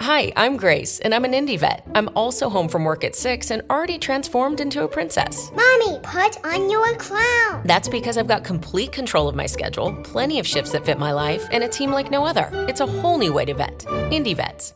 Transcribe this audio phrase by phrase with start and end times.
[0.00, 1.82] Hi, I'm Grace, and I'm an IndeVet.
[1.94, 5.50] I'm also home from work at 6 and already transformed into a princess.
[5.54, 7.62] Mommy, put on your crown.
[7.64, 11.12] That's because I've got complete control of my schedule, plenty of shifts that fit my
[11.12, 12.48] life, and a team like no other.
[12.68, 13.80] It's a whole new way to vet.
[14.10, 14.72] IndeVets.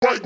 [0.00, 0.22] What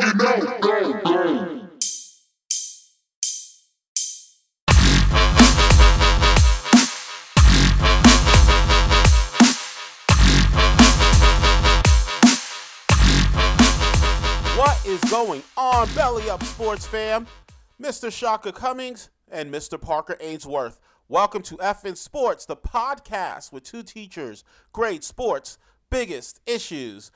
[14.97, 17.27] is going on, Belly Up Sports fam?
[17.81, 18.11] Mr.
[18.11, 19.79] Shaka Cummings and Mr.
[19.79, 20.81] Parker Ainsworth.
[21.07, 25.59] Welcome to FN Sports, the podcast with two teachers, great sports,
[25.91, 27.11] biggest issues.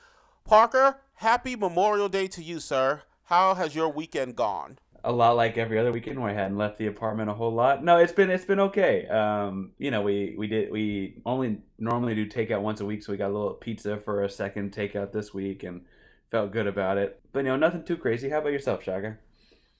[0.45, 3.01] Parker, happy Memorial Day to you, sir.
[3.23, 4.77] How has your weekend gone?
[5.03, 7.83] a lot like every other weekend where I hadn't left the apartment a whole lot.
[7.83, 9.07] No, it's been it's been okay.
[9.07, 13.11] Um, you know, we we did we only normally do takeout once a week, so
[13.11, 15.81] we got a little pizza for a second takeout this week and
[16.31, 17.19] felt good about it.
[17.31, 18.29] But you know, nothing too crazy.
[18.29, 19.17] How about yourself, Shaka?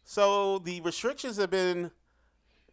[0.04, 1.92] So the restrictions have been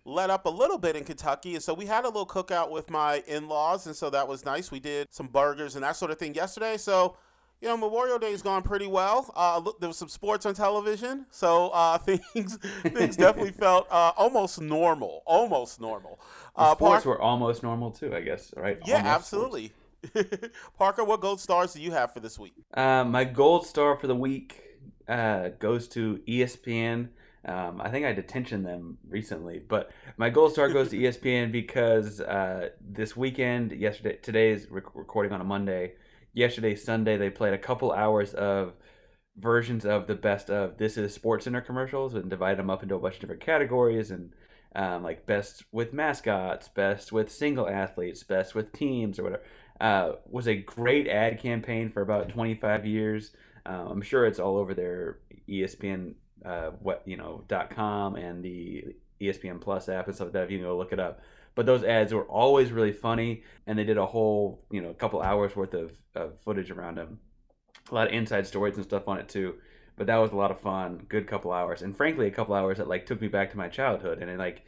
[0.05, 2.91] let up a little bit in Kentucky, and so we had a little cookout with
[2.91, 4.71] my in-laws, and so that was nice.
[4.71, 6.79] We did some burgers and that sort of thing yesterday.
[6.79, 7.17] So,
[7.61, 9.31] you know, Memorial Day's gone pretty well.
[9.37, 11.99] Uh, look, there was some sports on television, so uh,
[12.33, 16.19] things things definitely felt uh, almost normal, almost normal.
[16.57, 18.79] Uh, sports Park- were almost normal too, I guess, right?
[18.87, 19.88] yeah, Almost sports.
[20.79, 22.55] Parker, what gold stars do you have for this week?
[22.75, 24.63] Uh, my gold star for the week
[25.09, 27.09] uh, goes to ESPN.
[27.45, 32.21] Um, I think I detention them recently, but my gold star goes to ESPN because
[32.21, 35.95] uh, this weekend, yesterday, today is rec- recording on a Monday.
[36.35, 38.75] Yesterday, Sunday, they played a couple hours of
[39.37, 42.97] versions of the best of This Is Sports Center commercials and divided them up into
[42.97, 44.33] a bunch of different categories and
[44.75, 49.43] um, like best with mascots, best with single athletes, best with teams or whatever.
[49.81, 53.33] Uh, was a great ad campaign for about 25 years.
[53.65, 55.19] Uh, I'm sure it's all over their
[55.49, 60.45] ESPN, uh, what you know, com and the ESPN Plus app and stuff like that.
[60.45, 61.21] If you can go look it up.
[61.55, 65.21] But those ads were always really funny, and they did a whole, you know, couple
[65.21, 67.19] hours worth of, of footage around them.
[67.91, 69.57] A lot of inside stories and stuff on it too.
[69.97, 71.05] But that was a lot of fun.
[71.09, 73.69] Good couple hours, and frankly, a couple hours that like took me back to my
[73.69, 74.19] childhood.
[74.21, 74.65] And it, like,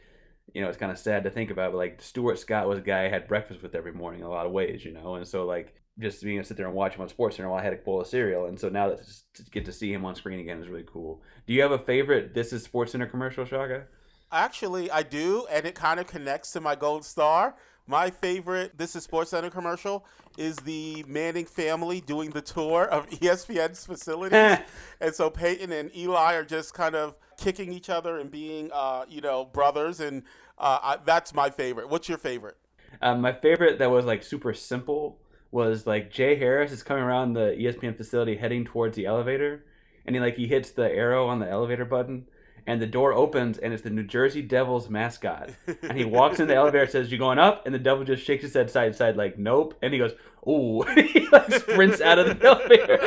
[0.53, 1.71] you know, it's kind of sad to think about.
[1.71, 4.29] But like, Stuart Scott was a guy I had breakfast with every morning in a
[4.29, 5.15] lot of ways, you know.
[5.15, 7.49] And so like, just being able to sit there and watch him on Sports Center
[7.49, 8.45] while I had a bowl of cereal.
[8.45, 8.99] And so now that
[9.35, 11.21] to get to see him on screen again is really cool.
[11.45, 13.83] Do you have a favorite This Is Sports Center commercial, Shaka?
[14.31, 17.55] Actually, I do, and it kind of connects to my gold star.
[17.87, 20.05] My favorite This is Sports Center commercial
[20.37, 24.59] is the Manning family doing the tour of ESPN's facilities.
[25.01, 29.05] and so Peyton and Eli are just kind of kicking each other and being, uh,
[29.09, 29.99] you know, brothers.
[29.99, 30.23] And
[30.57, 31.89] uh, I, that's my favorite.
[31.89, 32.57] What's your favorite?
[33.01, 35.17] Um, my favorite that was like super simple
[35.51, 39.65] was like Jay Harris is coming around the ESPN facility heading towards the elevator,
[40.05, 42.25] and he like he hits the arrow on the elevator button,
[42.67, 46.47] and the door opens and it's the New Jersey Devils mascot, and he walks in
[46.47, 48.91] the elevator and says, "You going up?" And the devil just shakes his head side
[48.91, 50.13] to side like, "Nope," and he goes,
[50.47, 52.99] "Ooh," he like sprints out of the elevator,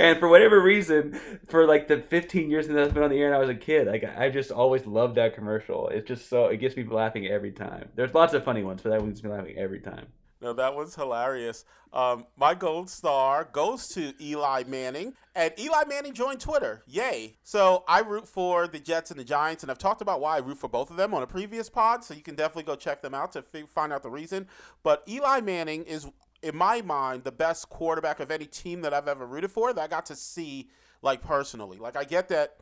[0.00, 1.18] and for whatever reason,
[1.48, 3.54] for like the 15 years that it's been on the air and I was a
[3.54, 5.88] kid, like I just always loved that commercial.
[5.88, 7.88] It's just so it gets me laughing every time.
[7.94, 10.06] There's lots of funny ones, but that one gets me laughing every time.
[10.40, 11.64] No, that was hilarious.
[11.92, 16.82] Um, my gold star goes to Eli Manning, and Eli Manning joined Twitter.
[16.86, 17.38] Yay!
[17.42, 20.40] So I root for the Jets and the Giants, and I've talked about why I
[20.40, 22.04] root for both of them on a previous pod.
[22.04, 24.46] So you can definitely go check them out to f- find out the reason.
[24.82, 26.06] But Eli Manning is,
[26.42, 29.80] in my mind, the best quarterback of any team that I've ever rooted for that
[29.80, 30.68] I got to see
[31.00, 31.78] like personally.
[31.78, 32.56] Like I get that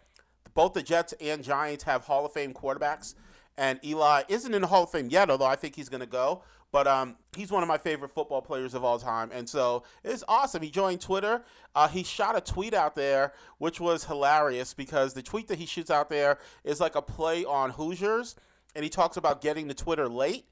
[0.55, 3.15] both the Jets and Giants have Hall of Fame quarterbacks,
[3.57, 6.07] and Eli isn't in the Hall of Fame yet, although I think he's going to
[6.07, 6.43] go.
[6.75, 10.25] But um, he's one of my favorite football players of all time, and so it's
[10.27, 10.61] awesome.
[10.61, 11.45] He joined Twitter.
[11.73, 15.67] Uh, he shot a tweet out there, which was hilarious because the tweet that he
[15.67, 18.35] shoots out there is like a play on Hoosiers,
[18.75, 20.47] and he talks about getting to Twitter late.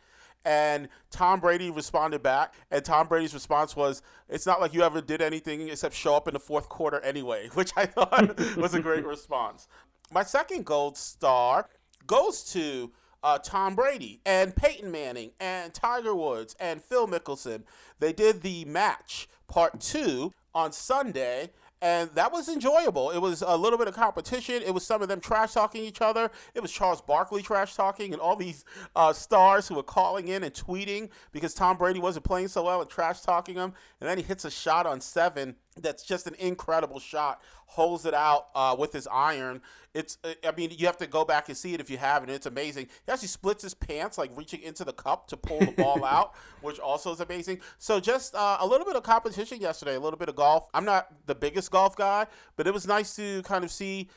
[0.45, 5.01] And Tom Brady responded back, and Tom Brady's response was, "It's not like you ever
[5.01, 8.81] did anything except show up in the fourth quarter anyway," which I thought was a
[8.81, 9.67] great response.
[10.13, 11.69] My second gold star
[12.07, 12.93] goes to
[13.23, 17.63] uh, Tom Brady and Peyton Manning and Tiger Woods and Phil Mickelson.
[17.99, 21.51] They did the match part two on Sunday.
[21.83, 23.11] And that was enjoyable.
[23.11, 24.63] It was a little bit of competition.
[24.65, 26.31] It was some of them trash talking each other.
[26.55, 28.65] It was Charles Barkley trash talking and all these
[28.95, 32.81] uh, stars who were calling in and tweeting because Tom Brady wasn't playing so well
[32.81, 33.75] and trash talking them.
[34.01, 37.43] And then he hits a shot on seven that's just an incredible shot.
[37.73, 39.63] Holds it out uh, with his iron.
[39.95, 42.29] It's, I mean, you have to go back and see it if you haven't.
[42.29, 42.89] It's amazing.
[43.07, 46.35] He actually splits his pants, like reaching into the cup to pull the ball out,
[46.61, 47.61] which also is amazing.
[47.79, 50.69] So just uh, a little bit of competition yesterday, a little bit of golf.
[50.75, 52.27] I'm not the biggest golf guy,
[52.57, 54.11] but it was nice to kind of see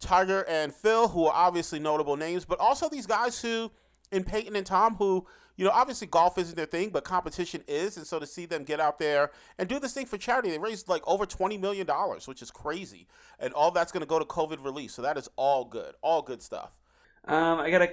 [0.00, 3.70] Tiger and Phil, who are obviously notable names, but also these guys who,
[4.10, 5.24] in Peyton and Tom, who
[5.58, 7.96] you know, obviously golf isn't their thing, but competition is.
[7.96, 10.58] And so to see them get out there and do this thing for charity, they
[10.58, 11.84] raised like over $20 million,
[12.26, 13.08] which is crazy.
[13.40, 14.92] And all that's going to go to COVID relief.
[14.92, 15.96] So that is all good.
[16.00, 16.70] All good stuff.
[17.24, 17.90] Um, I got a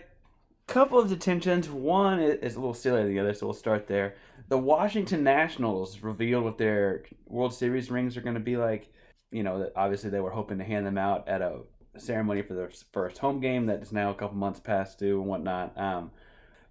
[0.68, 1.68] couple of detentions.
[1.68, 4.16] One is a little sillier than the other, so we'll start there.
[4.48, 8.94] The Washington Nationals revealed what their World Series rings are going to be like.
[9.32, 11.62] You know, obviously they were hoping to hand them out at a
[11.98, 15.28] ceremony for their first home game that is now a couple months past due and
[15.28, 15.76] whatnot.
[15.76, 16.12] Um,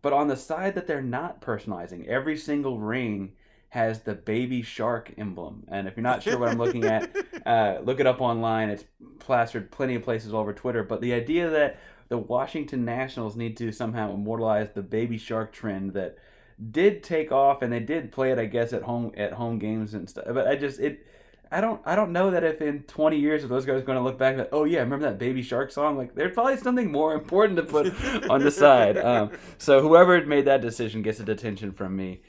[0.04, 3.32] but on the side that they're not personalizing, every single ring
[3.70, 5.64] has the baby shark emblem.
[5.68, 7.10] And if you're not sure what I'm looking at,
[7.46, 8.68] uh, look it up online.
[8.68, 8.84] It's
[9.18, 10.82] plastered plenty of places all over Twitter.
[10.82, 15.94] But the idea that the Washington Nationals need to somehow immortalize the baby shark trend
[15.94, 16.18] that
[16.70, 19.94] did take off, and they did play it, I guess, at home at home games
[19.94, 20.26] and stuff.
[20.28, 21.06] But I just it
[21.54, 23.96] I don't I don't know that if in 20 years if those guys are going
[23.96, 26.90] to look back like oh yeah remember that Baby Shark song like there's probably something
[26.90, 27.94] more important to put
[28.28, 28.98] on the side.
[28.98, 32.22] Um, so whoever made that decision gets a detention from me.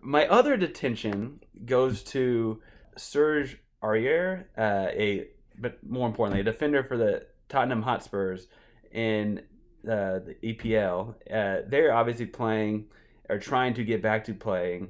[0.00, 2.62] My other detention goes to
[2.96, 5.26] Serge Aurier, uh, a
[5.58, 8.48] but more importantly a defender for the Tottenham Hotspurs
[8.90, 9.42] in
[9.84, 11.14] uh, the EPL.
[11.30, 12.86] Uh, they're obviously playing
[13.28, 14.88] or trying to get back to playing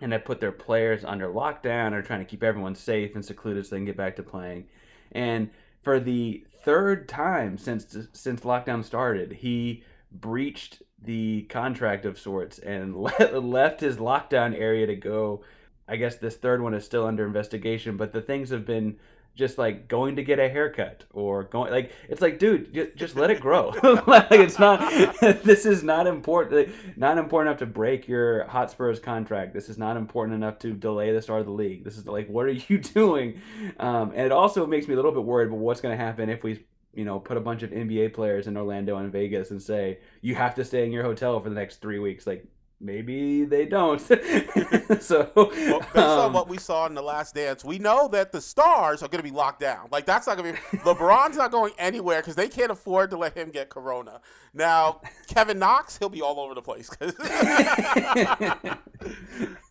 [0.00, 3.64] and have put their players under lockdown or trying to keep everyone safe and secluded
[3.64, 4.66] so they can get back to playing.
[5.12, 5.50] And
[5.82, 9.82] for the third time since since lockdown started, he
[10.12, 12.96] breached the contract of sorts and
[13.32, 15.42] left his lockdown area to go.
[15.88, 18.98] I guess this third one is still under investigation, but the things have been
[19.36, 23.16] just like going to get a haircut or going like it's like dude just just
[23.16, 23.72] let it grow.
[24.06, 24.80] Like it's not
[25.20, 29.52] this is not important not important enough to break your hotspurs contract.
[29.52, 31.84] This is not important enough to delay the start of the league.
[31.84, 33.40] This is like what are you doing?
[33.78, 36.30] Um, and it also makes me a little bit worried about what's going to happen
[36.30, 36.64] if we
[36.94, 40.34] you know put a bunch of nba players in orlando and vegas and say you
[40.34, 42.26] have to stay in your hotel for the next three weeks.
[42.26, 42.46] Like
[42.80, 44.00] maybe they don't.
[45.00, 48.32] so, well, based um, on what we saw in the last dance, we know that
[48.32, 49.88] the stars are going to be locked down.
[49.90, 53.16] Like that's not going to be LeBron's not going anywhere because they can't afford to
[53.16, 54.20] let him get corona.
[54.52, 56.90] Now, Kevin Knox, he'll be all over the place.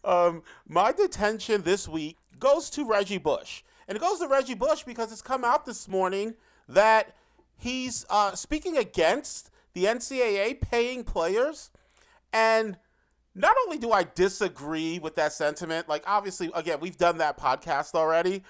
[0.03, 4.83] um, my detention this week goes to Reggie Bush, and it goes to Reggie Bush
[4.83, 6.35] because it's come out this morning
[6.67, 7.15] that
[7.57, 11.71] he's uh, speaking against the NCAA paying players.
[12.33, 12.77] And
[13.35, 17.93] not only do I disagree with that sentiment, like obviously, again, we've done that podcast
[17.93, 18.43] already,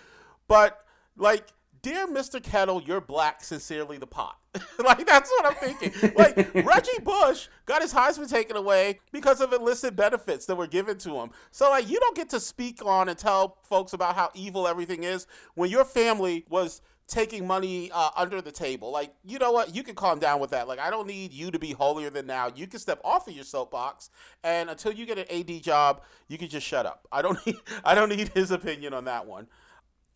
[0.48, 0.82] but
[1.18, 1.48] like,
[1.82, 2.42] dear Mr.
[2.42, 4.38] Kettle, you're black, sincerely the pot.
[4.84, 6.14] like that's what I'm thinking.
[6.16, 10.98] Like Reggie Bush got his Heisman taken away because of illicit benefits that were given
[11.00, 11.32] to him.
[11.52, 15.04] So like you don't get to speak on and tell folks about how evil everything
[15.04, 18.92] is when your family was taking money uh, under the table.
[18.92, 19.76] Like, you know what?
[19.76, 20.68] You can calm down with that.
[20.68, 22.52] Like, I don't need you to be holier than now.
[22.56, 24.10] You can step off of your soapbox,
[24.44, 27.08] and until you get an AD job, you can just shut up.
[27.12, 27.58] I don't need.
[27.84, 29.48] I don't need his opinion on that one.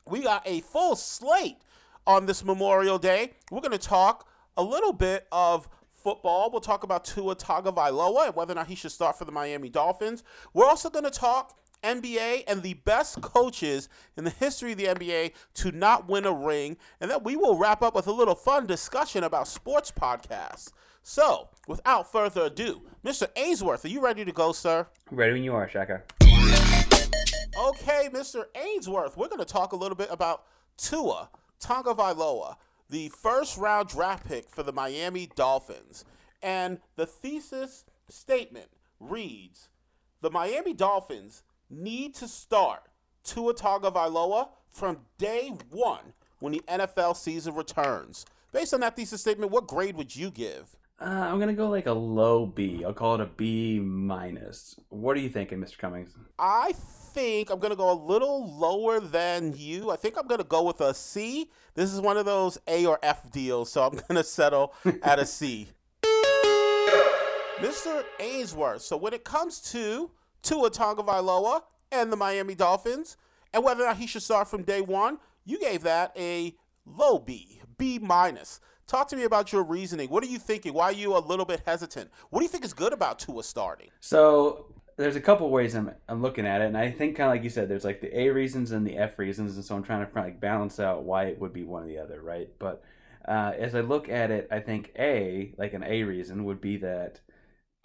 [0.08, 1.58] We got a full slate
[2.08, 3.34] on this Memorial Day.
[3.52, 4.28] We're going to talk
[4.58, 6.50] a little bit of football.
[6.50, 9.70] We'll talk about Tua Tagovailoa and whether or not he should start for the Miami
[9.70, 10.24] Dolphins.
[10.54, 14.86] We're also going to talk NBA and the best coaches in the history of the
[14.86, 16.78] NBA to not win a ring.
[17.00, 20.72] And then we will wrap up with a little fun discussion about sports podcasts.
[21.02, 23.28] So, without further ado, Mr.
[23.36, 24.88] Ainsworth, are you ready to go, sir?
[25.10, 26.04] Ready when you are, Shaka.
[27.60, 28.46] Okay, Mr.
[28.56, 30.44] Ainsworth, we're going to talk a little bit about
[30.78, 32.56] Tua Tonga Tagovailoa,
[32.90, 36.06] the first round draft pick for the Miami Dolphins.
[36.42, 38.70] And the thesis statement
[39.00, 39.70] reads
[40.22, 42.84] The Miami Dolphins need to start
[43.24, 48.26] Tua Tagovailoa from day one when the NFL season returns.
[48.52, 50.76] Based on that thesis statement, what grade would you give?
[51.02, 52.84] Uh, I'm gonna go like a low B.
[52.86, 54.76] I'll call it a B minus.
[54.90, 55.78] What are you thinking, Mr.
[55.78, 56.12] Cummings?
[56.38, 56.74] I
[57.14, 59.92] think I'm gonna go a little lower than you.
[59.92, 61.50] I think I'm gonna go with a C.
[61.74, 65.26] This is one of those A or F deals, so I'm gonna settle at a
[65.26, 65.70] C.
[67.60, 68.04] Mr.
[68.20, 68.82] Ainsworth.
[68.82, 73.18] So when it comes to Tua Tagovailoa and the Miami Dolphins,
[73.54, 76.56] and whether or not he should start from day one, you gave that a
[76.86, 78.60] low B, B minus.
[78.88, 80.10] Talk to me about your reasoning.
[80.10, 80.74] What are you thinking?
[80.74, 82.10] Why are you a little bit hesitant?
[82.30, 83.90] What do you think is good about Tua starting?
[84.00, 87.36] So there's a couple ways I'm, I'm looking at it, and I think kind of
[87.36, 89.84] like you said, there's like the A reasons and the F reasons, and so I'm
[89.84, 92.50] trying to like balance out why it would be one or the other, right?
[92.60, 92.84] But
[93.28, 96.78] uh, as I look at it, I think A, like an A reason, would be
[96.78, 97.22] that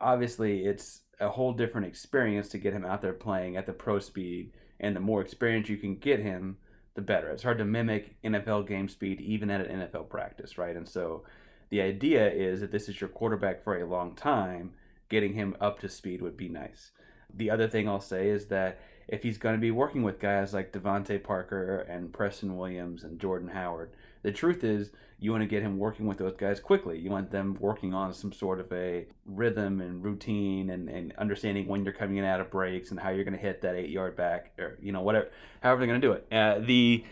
[0.00, 3.98] obviously it's a whole different experience to get him out there playing at the pro
[3.98, 6.56] speed, and the more experience you can get him,
[6.94, 7.28] the better.
[7.30, 10.76] It's hard to mimic NFL game speed even at an NFL practice, right?
[10.76, 11.24] And so
[11.70, 14.72] the idea is that this is your quarterback for a long time,
[15.08, 16.92] getting him up to speed would be nice.
[17.36, 18.78] The other thing I'll say is that
[19.08, 23.20] if he's going to be working with guys like DeVante Parker and Preston Williams and
[23.20, 23.90] Jordan Howard,
[24.24, 24.90] the truth is
[25.20, 26.98] you want to get him working with those guys quickly.
[26.98, 31.68] You want them working on some sort of a rhythm and routine and, and understanding
[31.68, 33.90] when you're coming in out of breaks and how you're going to hit that eight
[33.90, 35.28] yard back or you know whatever
[35.62, 36.26] however they're going to do it.
[36.32, 37.04] Uh, the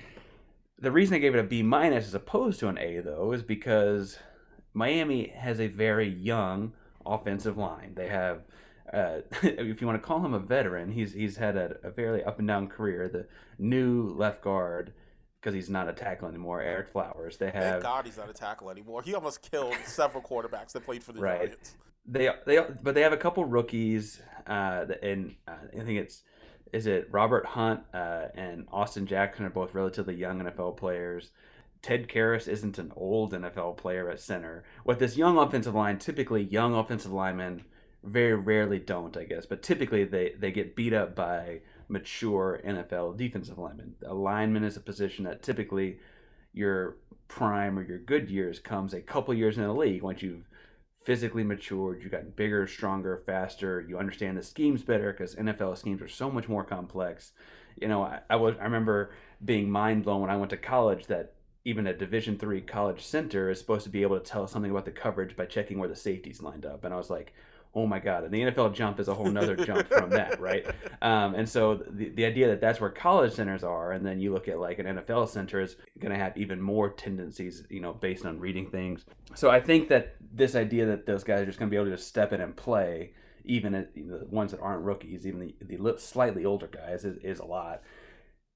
[0.79, 3.43] the reason I gave it a B minus as opposed to an A though is
[3.43, 4.19] because
[4.75, 6.73] Miami has a very young
[7.05, 7.93] offensive line.
[7.95, 8.41] They have
[8.93, 12.25] uh, if you want to call him a veteran, he's he's had a, a fairly
[12.25, 13.09] up and down career.
[13.09, 13.27] The
[13.59, 14.93] new left guard,
[15.43, 17.37] because he's not a tackle anymore, Ereck Flowers.
[17.37, 19.03] They have Thank God he's not a tackle anymore.
[19.03, 21.49] He almost killed several quarterbacks that played for the Right.
[21.49, 21.75] Giants.
[22.07, 26.23] they they but they have a couple rookies, uh, and uh, I think it's
[26.73, 31.33] is it Robert Hunt uh, and Austin Jackson are both relatively young NFL players.
[31.83, 34.63] Ted Karras isn't an old NFL player at center.
[34.85, 37.65] With this young offensive line, typically young offensive linemen
[38.05, 41.61] very rarely don't, I guess, but typically they, they get beat up by
[41.93, 43.95] mature NFL defensive linemen.
[44.07, 45.99] A lineman is a position that typically
[46.53, 46.97] your
[47.29, 50.49] prime or your good years comes a couple years in the league once you've
[51.05, 56.01] physically matured, you've gotten bigger, stronger, faster, you understand the schemes better because NFL schemes
[56.01, 57.33] are so much more complex.
[57.81, 59.13] You know, I, I was I remember
[59.45, 61.35] being mind blown when I went to college that
[61.65, 64.85] even a Division three college center is supposed to be able to tell something about
[64.85, 67.33] the coverage by checking where the safeties lined up, and I was like,
[67.75, 68.25] oh my god!
[68.25, 70.67] And the NFL jump is a whole nother jump from that, right?
[71.01, 74.33] Um, and so the the idea that that's where college centers are, and then you
[74.33, 77.93] look at like an NFL center is going to have even more tendencies, you know,
[77.93, 79.05] based on reading things.
[79.35, 81.91] So I think that this idea that those guys are just going to be able
[81.91, 83.13] to just step in and play,
[83.45, 87.05] even at, you know, the ones that aren't rookies, even the, the slightly older guys,
[87.05, 87.83] is, is a lot.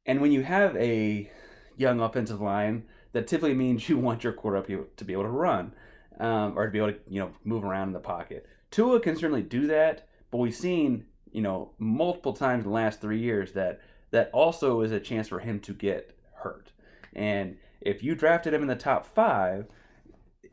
[0.04, 1.30] And when you have a
[1.76, 5.72] young offensive line, that typically means you want your quarterback to be able to run
[6.20, 8.46] um, or to be able to you know move around in the pocket.
[8.70, 13.00] Tua can certainly do that, but we've seen you know multiple times in the last
[13.00, 13.80] three years that
[14.10, 16.72] that also is a chance for him to get hurt.
[17.14, 19.66] And if you drafted him in the top five,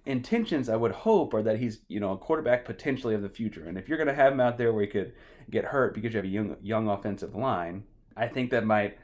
[0.05, 3.65] intentions I would hope are that he's you know a quarterback potentially of the future.
[3.65, 5.13] And if you're going to have him out there where he could
[5.49, 7.83] get hurt because you have a young young offensive line,
[8.15, 8.97] I think that might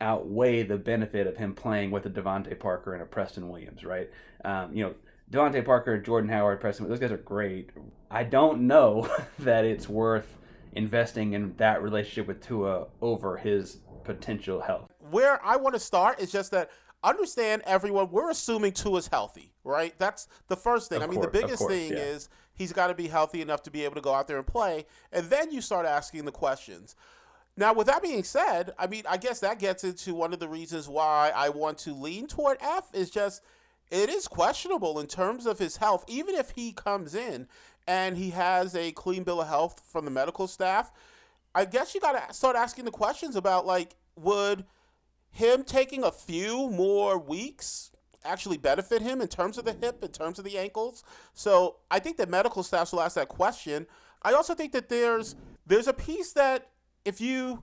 [0.00, 4.10] outweigh the benefit of him playing with a DeVante Parker and a Preston Williams, right?
[4.44, 4.94] Um, you know,
[5.32, 7.70] DeVante Parker, Jordan Howard, Preston, those guys are great.
[8.10, 9.08] I don't know
[9.38, 10.36] that it's worth
[10.74, 14.90] investing in that relationship with Tua over his potential health.
[15.10, 16.70] Where I want to start is just that
[17.02, 19.94] understand everyone, we're assuming Tua's healthy, right?
[19.98, 20.98] That's the first thing.
[20.98, 21.98] Of I mean, the course, of biggest course, thing yeah.
[21.98, 24.46] is he's got to be healthy enough to be able to go out there and
[24.46, 24.84] play.
[25.12, 26.94] And then you start asking the questions.
[27.56, 30.48] Now, with that being said, I mean, I guess that gets into one of the
[30.48, 33.42] reasons why I want to lean toward F is just
[33.92, 36.04] it is questionable in terms of his health.
[36.08, 37.46] Even if he comes in
[37.86, 40.90] and he has a clean bill of health from the medical staff,
[41.54, 44.64] I guess you got to start asking the questions about like, would
[45.30, 47.90] him taking a few more weeks
[48.24, 51.04] actually benefit him in terms of the hip, in terms of the ankles.
[51.34, 53.86] So I think that medical staff will ask that question.
[54.22, 55.34] I also think that there's
[55.66, 56.70] there's a piece that
[57.04, 57.62] if you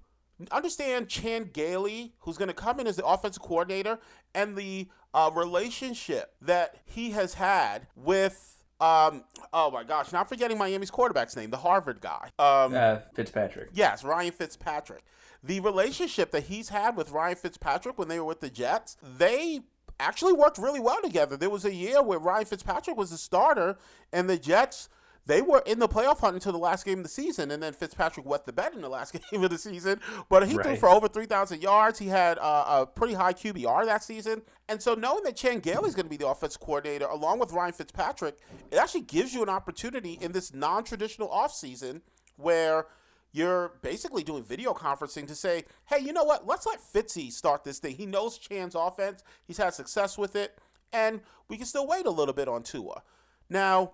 [0.51, 3.99] understand Chan Gailey, who's going to come in as the offensive coordinator,
[4.33, 8.63] and the uh, relationship that he has had with.
[8.81, 12.31] Um, oh my gosh, not forgetting Miami's quarterback's name, the Harvard guy.
[12.39, 13.69] Um, uh, Fitzpatrick.
[13.73, 15.03] Yes, Ryan Fitzpatrick.
[15.43, 19.61] The relationship that he's had with Ryan Fitzpatrick when they were with the Jets, they
[19.99, 21.35] actually worked really well together.
[21.35, 23.77] There was a year where Ryan Fitzpatrick was the starter,
[24.13, 24.87] and the Jets
[25.29, 27.71] they were in the playoff hunt until the last game of the season, and then
[27.71, 29.99] Fitzpatrick wet the bed in the last game of the season.
[30.27, 30.65] But he right.
[30.65, 31.99] threw for over 3,000 yards.
[31.99, 34.41] He had uh, a pretty high QBR that season.
[34.67, 37.51] And so knowing that Chan Gailey is going to be the offensive coordinator along with
[37.53, 38.37] Ryan Fitzpatrick,
[38.71, 42.01] it actually gives you an opportunity in this non-traditional offseason
[42.37, 42.87] where
[43.31, 46.47] you're basically doing video conferencing to say, hey, you know what?
[46.47, 47.95] Let's let Fitzy start this thing.
[47.95, 49.23] He knows Chan's offense.
[49.45, 50.57] He's had success with it.
[50.91, 53.03] And we can still wait a little bit on Tua.
[53.47, 53.93] Now,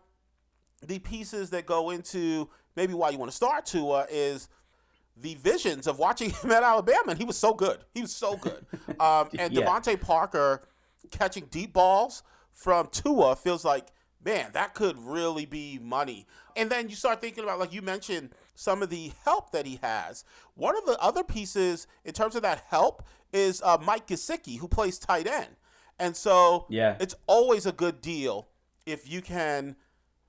[0.84, 4.50] the pieces that go into maybe why you want to start Tua is
[5.18, 7.80] the visions of watching him at Alabama, and he was so good.
[7.94, 8.66] He was so good.
[8.98, 9.66] Um, and yeah.
[9.66, 10.62] DeVante Parker
[11.12, 13.88] catching deep balls from Tua feels like,
[14.24, 16.28] man, that could really be money.
[16.56, 19.80] And then you start thinking about, like you mentioned, some of the help that he
[19.84, 20.24] has.
[20.54, 23.04] One of the other pieces in terms of that help
[23.34, 25.58] is uh, Mike Gesicki, who plays tight end.
[26.00, 26.96] And so yeah.
[27.02, 28.48] it's always a good deal
[28.86, 29.76] if you can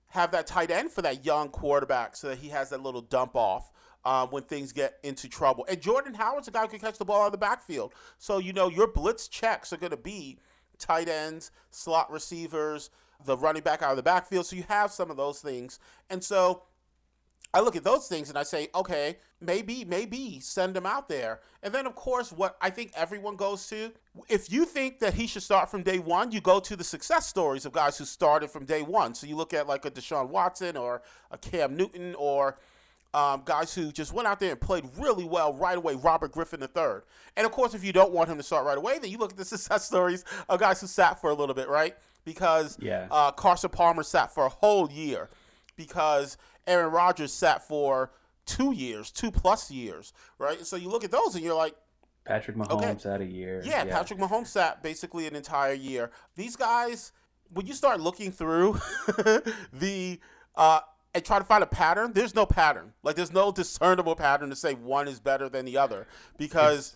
[0.08, 3.36] have that tight end for that young quarterback so that he has that little dump
[3.36, 3.70] off
[4.04, 5.66] um, when things get into trouble.
[5.68, 7.92] And Jordan Howard's a guy who can catch the ball out of the backfield.
[8.18, 10.38] So, you know, your blitz checks are going to be
[10.78, 12.90] tight ends, slot receivers,
[13.24, 14.46] the running back out of the backfield.
[14.46, 15.78] So you have some of those things.
[16.08, 16.62] And so
[17.54, 21.40] I look at those things and I say, okay, maybe, maybe send him out there.
[21.62, 23.92] And then, of course, what I think everyone goes to,
[24.28, 27.26] if you think that he should start from day one, you go to the success
[27.26, 29.14] stories of guys who started from day one.
[29.14, 32.58] So you look at like a Deshaun Watson or a Cam Newton or
[33.14, 36.60] um, guys who just went out there and played really well right away, Robert Griffin
[36.60, 37.00] III.
[37.36, 39.32] And of course, if you don't want him to start right away, then you look
[39.32, 41.96] at the success stories of guys who sat for a little bit, right?
[42.26, 43.06] Because yeah.
[43.10, 45.30] uh, Carson Palmer sat for a whole year
[45.76, 48.10] because Aaron Rodgers sat for
[48.46, 50.64] two years, two plus years, right?
[50.64, 51.74] So you look at those and you're like,
[52.24, 52.96] Patrick Mahomes okay.
[52.98, 53.62] sat a year.
[53.64, 56.10] Yeah, yeah, Patrick Mahomes sat basically an entire year.
[56.34, 57.12] These guys,
[57.52, 58.80] when you start looking through
[59.72, 60.18] the
[60.56, 60.80] uh,
[61.14, 62.94] and try to find a pattern, there's no pattern.
[63.04, 66.94] Like there's no discernible pattern to say one is better than the other because.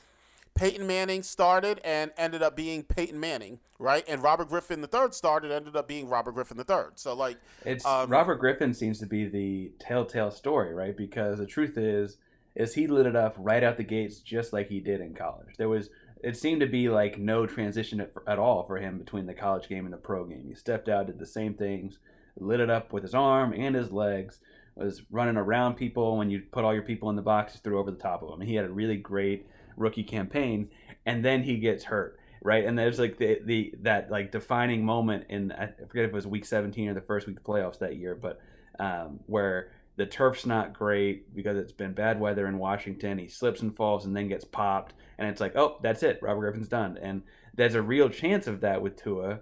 [0.60, 4.04] Peyton Manning started and ended up being Peyton Manning, right?
[4.06, 6.90] And Robert Griffin III started, ended up being Robert Griffin III.
[6.96, 10.94] So like, it's um, Robert Griffin seems to be the telltale story, right?
[10.94, 12.18] Because the truth is,
[12.54, 15.56] is he lit it up right out the gates, just like he did in college.
[15.56, 15.88] There was,
[16.22, 19.66] it seemed to be like no transition at, at all for him between the college
[19.66, 20.44] game and the pro game.
[20.46, 22.00] He stepped out, did the same things,
[22.38, 24.40] lit it up with his arm and his legs.
[24.76, 27.90] Was running around people when you put all your people in the box, threw over
[27.90, 28.40] the top of them.
[28.40, 29.46] And he had a really great
[29.76, 30.70] rookie campaign,
[31.06, 32.64] and then he gets hurt, right?
[32.64, 36.26] And there's like the the that like defining moment in I forget if it was
[36.26, 38.40] week 17 or the first week of playoffs that year, but
[38.78, 43.18] um, where the turf's not great because it's been bad weather in Washington.
[43.18, 46.18] He slips and falls and then gets popped, and it's like, oh, that's it.
[46.22, 47.22] Robert Griffin's done, and
[47.54, 49.40] there's a real chance of that with Tua.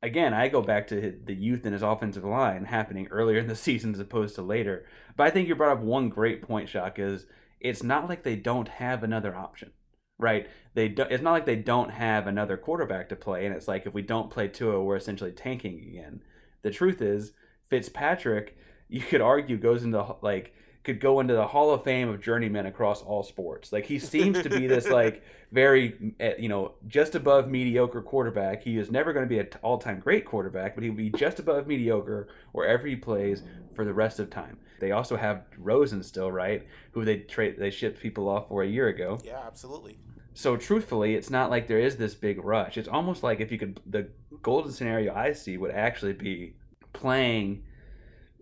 [0.00, 3.56] Again, I go back to the youth in his offensive line happening earlier in the
[3.68, 4.86] season as opposed to later.
[5.16, 7.26] But I think you brought up one great point, Shock, is
[7.60, 9.72] it's not like they don't have another option
[10.18, 10.48] right?
[10.74, 13.86] They do, it's not like they don't have another quarterback to play, and it's like
[13.86, 16.22] if we don't play Tua, we're essentially tanking again.
[16.62, 17.32] The truth is,
[17.68, 18.56] Fitzpatrick,
[18.88, 20.54] you could argue goes into like
[20.88, 23.72] could go into the Hall of Fame of journeymen across all sports.
[23.72, 25.22] Like he seems to be this like
[25.52, 28.62] very eh, you know just above mediocre quarterback.
[28.62, 31.66] He is never going to be an all-time great quarterback, but he'll be just above
[31.66, 33.42] mediocre wherever he plays
[33.74, 34.56] for the rest of time.
[34.80, 36.66] They also have Rosen still, right?
[36.92, 39.18] Who they trade they shipped people off for a year ago.
[39.22, 39.98] Yeah, absolutely.
[40.32, 42.78] So truthfully, it's not like there is this big rush.
[42.78, 44.08] It's almost like if you could the
[44.42, 46.54] golden scenario I see would actually be
[46.94, 47.64] playing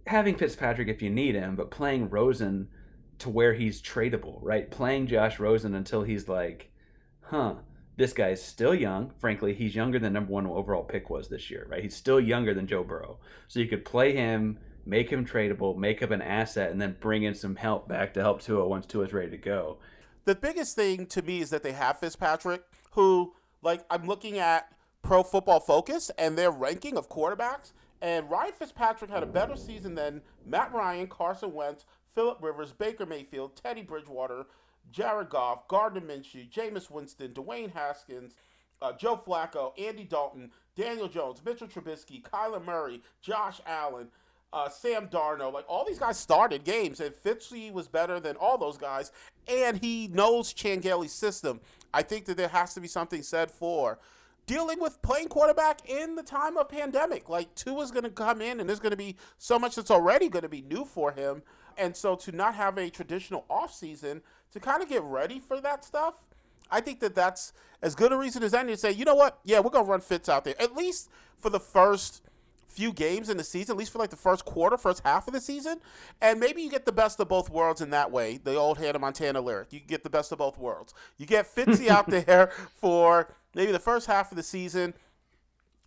[0.07, 2.69] having Fitzpatrick if you need him, but playing Rosen
[3.19, 4.71] to where he's tradable, right?
[4.71, 6.71] Playing Josh Rosen until he's like,
[7.23, 7.55] huh,
[7.97, 9.12] this guy's still young.
[9.19, 11.83] Frankly, he's younger than number one overall pick was this year, right?
[11.83, 13.19] He's still younger than Joe Burrow.
[13.49, 17.23] So you could play him, make him tradable, make up an asset, and then bring
[17.23, 19.79] in some help back to help Tua once Tua's ready to go
[20.27, 24.71] the biggest thing to me is that they have Fitzpatrick, who, like, I'm looking at
[25.01, 27.73] Pro Football Focus and their ranking of quarterbacks,
[28.07, 33.05] and Ryan Fitzpatrick had a better season than Matt Ryan, Carson Wentz, Philip Rivers, Baker
[33.05, 34.47] Mayfield, Teddy Bridgewater,
[34.92, 38.37] Jared Goff, Gardner Minshew, Jameis Winston, Dwayne Haskins,
[38.81, 44.07] uh, Joe Flacco, Andy Dalton, Daniel Jones, Mitchell Trubisky, Kyler Murray, Josh Allen,
[44.53, 45.55] uh, Sam Darnold.
[45.55, 49.11] Like all these guys started games, and Fitzy was better than all those guys,
[49.49, 51.61] and he knows Chan system.
[51.92, 53.99] I think that there has to be something said for
[54.46, 57.28] dealing with playing quarterback in the time of pandemic.
[57.28, 60.28] Like Tua's going to come in, and there's going to be so much that's already
[60.28, 61.42] going to be new for him,
[61.76, 65.85] and so to not have a traditional offseason to kind of get ready for that
[65.85, 66.24] stuff.
[66.70, 69.38] I think that that's as good a reason as any to say, you know what?
[69.44, 72.22] Yeah, we're gonna run Fitz out there at least for the first
[72.76, 75.32] few games in the season, at least for like the first quarter, first half of
[75.32, 75.80] the season,
[76.20, 78.37] and maybe you get the best of both worlds in that way.
[78.37, 80.92] The old Hannah Montana lyric: you get the best of both worlds.
[81.16, 84.95] You get Fitzy out there for maybe the first half of the season.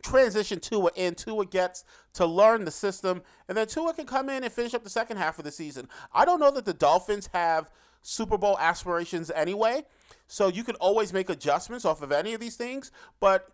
[0.01, 1.15] Transition Tua in.
[1.15, 4.83] Tua gets to learn the system, and then Tua can come in and finish up
[4.83, 5.87] the second half of the season.
[6.13, 7.69] I don't know that the Dolphins have
[8.01, 9.83] Super Bowl aspirations anyway,
[10.27, 12.91] so you can always make adjustments off of any of these things.
[13.19, 13.49] But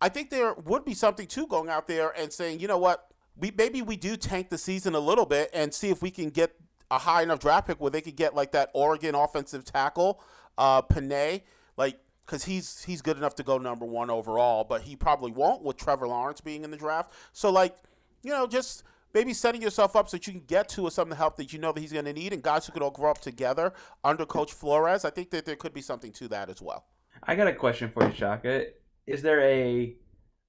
[0.00, 3.08] I think there would be something to going out there and saying, you know what,
[3.36, 6.30] we maybe we do tank the season a little bit and see if we can
[6.30, 6.54] get
[6.90, 10.20] a high enough draft pick where they could get like that Oregon offensive tackle,
[10.56, 11.42] uh, Penei,
[11.76, 15.62] like because he's he's good enough to go number one overall, but he probably won't
[15.62, 17.12] with Trevor Lawrence being in the draft.
[17.32, 17.74] So like,
[18.22, 18.82] you know, just
[19.14, 21.52] maybe setting yourself up so that you can get to some of the help that
[21.52, 23.72] you know that he's going to need, and guys who could all grow up together
[24.04, 25.04] under Coach Flores.
[25.04, 26.84] I think that there could be something to that as well.
[27.22, 28.66] I got a question for you, Shaka
[29.08, 29.96] is there a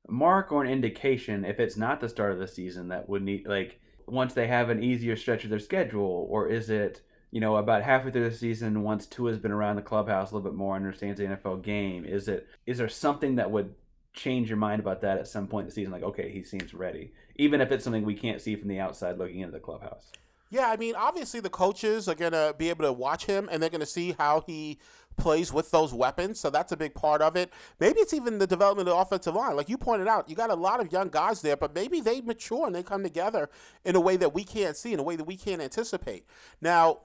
[0.10, 3.48] mark or an indication if it's not the start of the season that would need
[3.48, 7.58] like once they have an easier stretch of their schedule, or is it you know
[7.58, 10.58] about halfway through the season once Tua has been around the clubhouse a little bit
[10.58, 12.06] more, understands the NFL game?
[12.06, 13.74] Is it is there something that would
[14.14, 15.92] change your mind about that at some point in the season?
[15.92, 19.18] Like okay, he seems ready, even if it's something we can't see from the outside
[19.18, 20.12] looking into the clubhouse.
[20.52, 23.70] Yeah, I mean, obviously the coaches are gonna be able to watch him, and they're
[23.70, 24.80] gonna see how he
[25.20, 26.40] plays with those weapons.
[26.40, 27.52] So that's a big part of it.
[27.80, 29.56] Maybe it's even the development of the offensive line.
[29.56, 32.22] Like you pointed out, you got a lot of young guys there, but maybe they
[32.22, 33.50] mature and they come together
[33.86, 36.26] in a way that we can't see, in a way that we can't anticipate.
[36.62, 37.00] Now,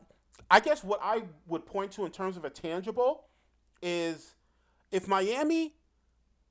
[0.50, 3.24] I guess what I would point to in terms of a tangible
[3.82, 4.34] is
[4.90, 5.74] if Miami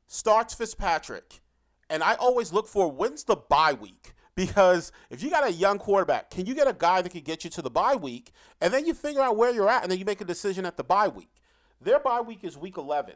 [0.07, 1.41] starts Fitzpatrick,
[1.89, 5.77] and I always look for when's the bye week because if you got a young
[5.77, 8.73] quarterback, can you get a guy that can get you to the bye week, and
[8.73, 10.83] then you figure out where you're at, and then you make a decision at the
[10.83, 11.29] bye week.
[11.79, 13.15] Their bye week is week 11,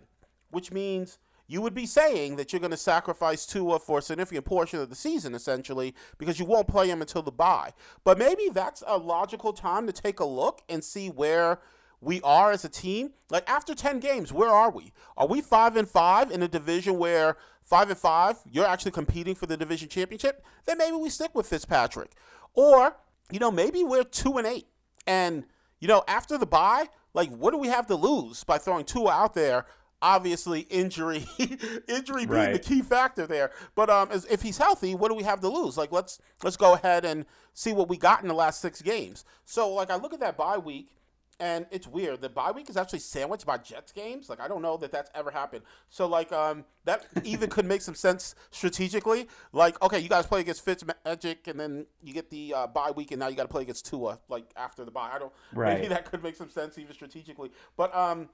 [0.51, 1.17] which means
[1.48, 4.90] you would be saying that you're going to sacrifice Tua for a significant portion of
[4.90, 7.72] the season, essentially, because you won't play him until the bye.
[8.04, 11.60] But maybe that's a logical time to take a look and see where
[12.02, 13.12] we are as a team.
[13.30, 14.92] Like after 10 games, where are we?
[15.16, 19.36] Are we 5 and 5 in a division where 5 and 5, you're actually competing
[19.36, 20.46] for the division championship?
[20.66, 22.12] Then maybe we stick with Fitzpatrick.
[22.54, 22.98] Or,
[23.32, 24.68] you know, maybe we're 2 and 8.
[25.06, 25.46] And,
[25.80, 29.12] you know, after the bye, like, what do we have to lose by throwing Tua
[29.12, 29.66] out there?
[30.02, 31.26] Obviously, injury,
[31.88, 32.54] injury being right.
[32.54, 33.52] the key factor there.
[33.74, 35.76] But um, as, if he's healthy, what do we have to lose?
[35.78, 39.26] Like, let's let's go ahead and see what we got in the last six games.
[39.46, 40.98] So, like, I look at that bye week,
[41.40, 42.22] and it's weird.
[42.22, 44.30] The bye week is actually sandwiched by Jets games.
[44.30, 45.64] Like I don't know that that's ever happened.
[45.90, 49.28] So like um that even could make some sense strategically.
[49.54, 53.12] Like okay, you guys play against Fitzmagic, and then you get the uh, bye week,
[53.12, 55.12] and now you got to play against Tua like after the bye.
[55.14, 55.34] I don't.
[55.54, 55.76] Right.
[55.76, 57.52] Maybe that could make some sense even strategically.
[57.76, 58.30] But um,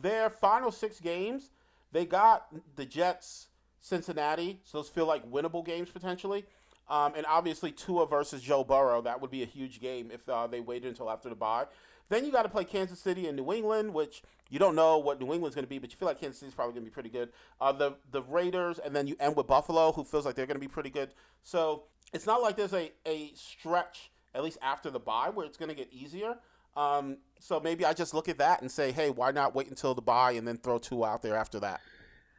[0.00, 1.50] their final six games,
[1.92, 3.48] they got the Jets,
[3.80, 4.60] Cincinnati.
[4.64, 6.44] So those feel like winnable games potentially.
[6.88, 10.46] Um, and obviously Tua versus Joe Burrow, that would be a huge game if uh,
[10.46, 11.66] they waited until after the bye.
[12.08, 15.20] Then you got to play Kansas City and New England, which you don't know what
[15.20, 16.94] New England's going to be, but you feel like Kansas City's probably going to be
[16.94, 17.30] pretty good.
[17.60, 20.56] Uh, the the Raiders, and then you end with Buffalo, who feels like they're going
[20.56, 21.10] to be pretty good.
[21.42, 25.58] So it's not like there's a, a stretch, at least after the bye, where it's
[25.58, 26.36] going to get easier.
[26.76, 29.94] Um, so maybe I just look at that and say, hey, why not wait until
[29.94, 31.80] the bye and then throw Tua out there after that?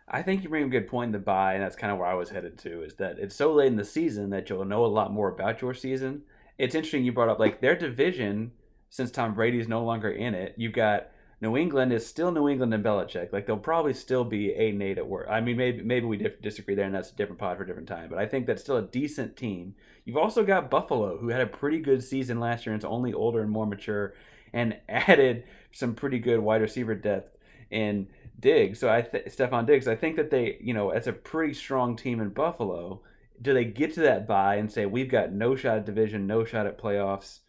[0.08, 2.08] I think you bring a good point in the bye, and that's kind of where
[2.08, 2.84] I was headed to.
[2.84, 5.62] Is that it's so late in the season that you'll know a lot more about
[5.62, 6.22] your season.
[6.58, 8.52] It's interesting you brought up like their division
[8.90, 10.54] since Tom Brady is no longer in it.
[10.58, 13.32] You've got New England is still New England and Belichick.
[13.32, 15.28] Like they'll probably still be a Nate at work.
[15.30, 17.88] I mean, maybe maybe we disagree there, and that's a different pod for a different
[17.88, 18.10] time.
[18.10, 19.76] But I think that's still a decent team.
[20.04, 23.14] You've also got Buffalo, who had a pretty good season last year, and it's only
[23.14, 24.16] older and more mature,
[24.52, 27.38] and added some pretty good wide receiver depth
[27.70, 28.08] in
[28.40, 28.80] Diggs.
[28.80, 29.88] So I th- Stefon Diggs.
[29.88, 33.02] I think that they, you know, as a pretty strong team in Buffalo.
[33.40, 36.44] Do they get to that bye and say we've got no shot at division, no
[36.44, 37.42] shot at playoffs?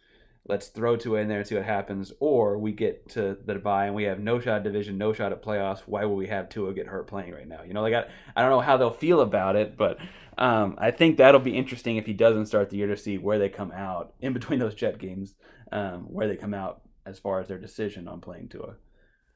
[0.47, 2.11] Let's throw Tua in there and see what happens.
[2.19, 5.31] Or we get to the bye and we have no shot at division, no shot
[5.31, 5.81] at playoffs.
[5.85, 7.63] Why would we have Tua get hurt playing right now?
[7.63, 9.97] You know, like I, I don't know how they'll feel about it, but
[10.37, 13.37] um, I think that'll be interesting if he doesn't start the year to see where
[13.39, 15.35] they come out in between those Jet games,
[15.71, 18.75] um, where they come out as far as their decision on playing Tua.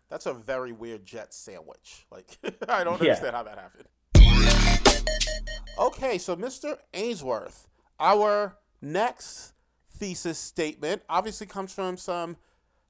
[0.09, 2.05] That's a very weird jet sandwich.
[2.11, 2.37] Like,
[2.69, 3.09] I don't Yeah.
[3.15, 3.87] understand how that happened.
[5.79, 6.77] Okay, so Mr.
[6.93, 7.67] Ainsworth,
[7.99, 9.53] our next
[9.95, 12.37] thesis statement obviously comes from some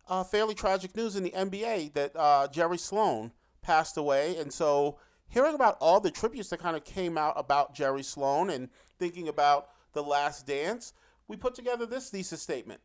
[0.08, 4.38] uh, fairly tragic news in the NBA that uh, Jerry Sloan passed away.
[4.38, 8.50] And so, hearing about all the tributes that kind of came out about Jerry Sloan
[8.50, 10.94] and thinking about The Last Dance,
[11.28, 12.82] we put together this thesis statement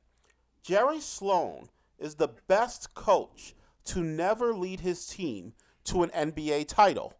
[0.62, 3.54] Jerry Sloan is the best coach
[3.86, 5.54] to never lead his team
[5.84, 7.14] to an NBA title.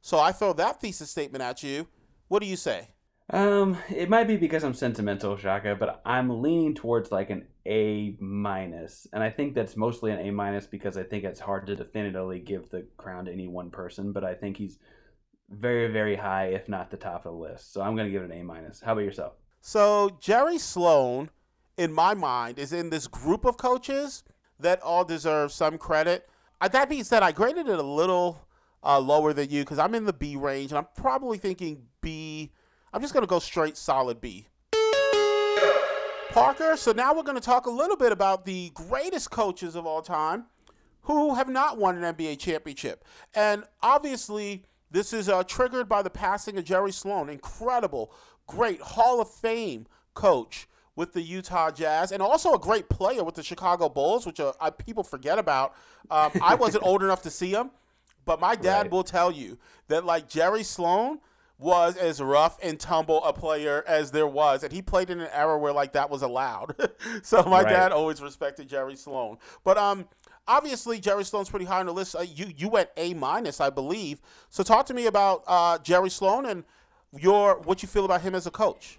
[0.00, 1.88] So, I throw that thesis statement at you.
[2.28, 2.88] What do you say?
[3.32, 8.16] Um, it might be because I'm sentimental, Shaka, but I'm leaning towards like an A
[8.18, 11.76] minus, and I think that's mostly an A minus because I think it's hard to
[11.76, 14.12] definitively give the crown to any one person.
[14.12, 14.78] But I think he's
[15.48, 17.72] very, very high, if not the top of the list.
[17.72, 18.80] So I'm gonna give it an A minus.
[18.80, 19.34] How about yourself?
[19.60, 21.30] So Jerry Sloan,
[21.76, 24.24] in my mind, is in this group of coaches
[24.58, 26.28] that all deserve some credit.
[26.60, 28.40] Uh, that being said, I graded it a little
[28.82, 32.50] uh, lower than you because I'm in the B range, and I'm probably thinking B.
[32.92, 34.46] I'm just going to go straight solid B.
[36.30, 39.84] Parker, so now we're going to talk a little bit about the greatest coaches of
[39.84, 40.44] all time
[41.02, 43.04] who have not won an NBA championship.
[43.34, 47.28] And obviously, this is uh, triggered by the passing of Jerry Sloan.
[47.28, 48.12] Incredible,
[48.46, 53.34] great Hall of Fame coach with the Utah Jazz, and also a great player with
[53.34, 55.74] the Chicago Bulls, which uh, I, people forget about.
[56.10, 57.70] Um, I wasn't old enough to see him,
[58.24, 58.90] but my dad Right.
[58.92, 61.18] will tell you that like Jerry Sloan
[61.60, 65.28] was as rough and tumble a player as there was, and he played in an
[65.32, 66.74] era where like that was allowed.
[67.22, 67.68] so my Right.
[67.68, 69.38] dad always respected Jerry Sloan.
[69.64, 70.08] But um,
[70.48, 72.16] obviously Jerry Sloan's pretty high on the list.
[72.16, 74.20] Uh, you you went A minus, I believe.
[74.48, 76.64] So talk to me about uh, Jerry Sloan and
[77.18, 78.98] your what you feel about him as a coach.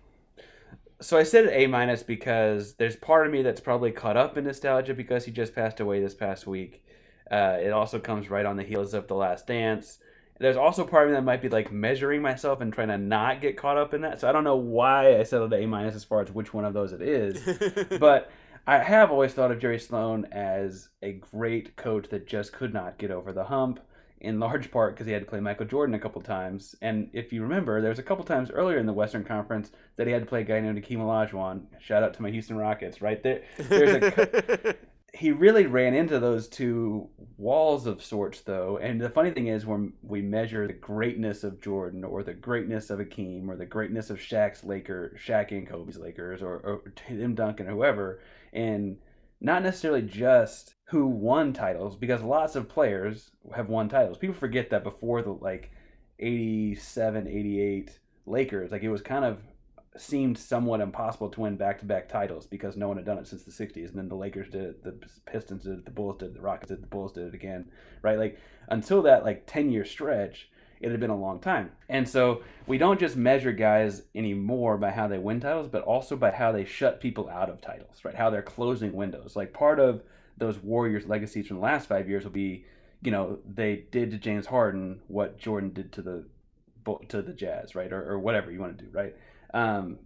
[1.02, 4.44] So I said A minus because there's part of me that's probably caught up in
[4.44, 6.84] nostalgia because he just passed away this past week.
[7.30, 10.00] Uh, it also comes right on the heels of The Last Dance.
[10.42, 13.42] There's also part of me that might be like measuring myself and trying to not
[13.42, 14.20] get caught up in that.
[14.20, 16.74] So I don't know why I settled A minus as far as which one of
[16.74, 17.40] those it is.
[18.00, 18.32] but
[18.66, 22.98] I have always thought of Jerry Sloan as a great coach that just could not
[22.98, 23.80] get over the hump,
[24.22, 26.76] in large part because he had to play Michael Jordan a couple times.
[26.82, 30.08] And if you remember, there was a couple times earlier in the Western Conference that
[30.08, 31.64] he had to play a guy named Akeem Olajuwon.
[31.80, 33.42] Shout out to my Houston Rockets, right there.
[33.58, 34.76] There's a
[35.14, 38.78] he really ran into those two walls of sorts, though.
[38.78, 42.90] And the funny thing is, when we measure the greatness of Jordan, or the greatness
[42.90, 47.36] of Akeem, or the greatness of Shaq's Laker, Shaq and Kobe's Lakers, or, or Tim
[47.36, 48.22] Duncan, or whoever,
[48.54, 48.98] and
[49.42, 54.18] not necessarily just who won titles, because lots of players have won titles.
[54.18, 55.72] People forget that before the like
[56.20, 59.40] 87, 88 Lakers, like it was kind of
[59.98, 63.52] seemed somewhat impossible to win back-to-back titles because no one had done it since the
[63.52, 64.94] 60s and then the lakers did it the
[65.26, 67.34] pistons did it the bulls did it the rockets did it the bulls did it
[67.34, 67.70] again
[68.02, 68.18] right?
[68.18, 70.50] Like until that like 10 year stretch
[70.80, 71.72] it had been a long time.
[71.90, 76.16] And so we don't just measure guys anymore by how they win titles but also
[76.16, 78.16] by how they shut people out of titles right?
[78.16, 79.36] How they're closing windows.
[79.36, 80.04] Like part of
[80.38, 82.66] those warriors legacies from the last five years will be
[83.02, 86.24] you know they did to james harden what jordan did to the
[87.10, 87.92] to the jazz right?
[87.92, 89.16] Or, or whatever you want to do right
[89.54, 90.00] um,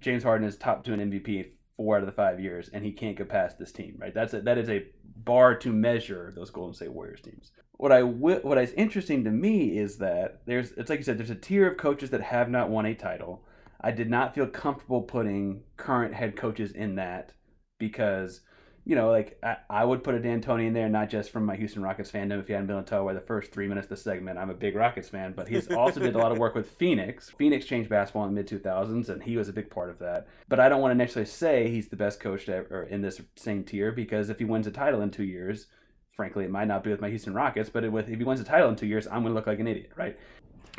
[0.00, 2.92] James Harden is top two in MVP four out of the five years, and he
[2.92, 3.96] can't get past this team.
[3.98, 4.14] Right?
[4.14, 7.52] That's a, that is a bar to measure those Golden State Warriors teams.
[7.76, 11.30] What I what is interesting to me is that there's it's like you said, there's
[11.30, 13.44] a tier of coaches that have not won a title.
[13.80, 17.32] I did not feel comfortable putting current head coaches in that
[17.78, 18.40] because
[18.86, 21.56] you know, like I, I would put a D'Antoni in there, not just from my
[21.56, 22.38] Houston Rockets fandom.
[22.40, 24.50] If you hadn't been able to by the first three minutes of the segment, I'm
[24.50, 27.30] a big Rockets fan, but he's also did a lot of work with Phoenix.
[27.38, 30.26] Phoenix changed basketball in the mid 2000s, and he was a big part of that.
[30.48, 33.22] But I don't want to necessarily say he's the best coach to ever, in this
[33.36, 35.66] same tier because if he wins a title in two years,
[36.14, 38.40] frankly, it might not be with my Houston Rockets, but it, with, if he wins
[38.40, 40.18] a title in two years, I'm going to look like an idiot, right?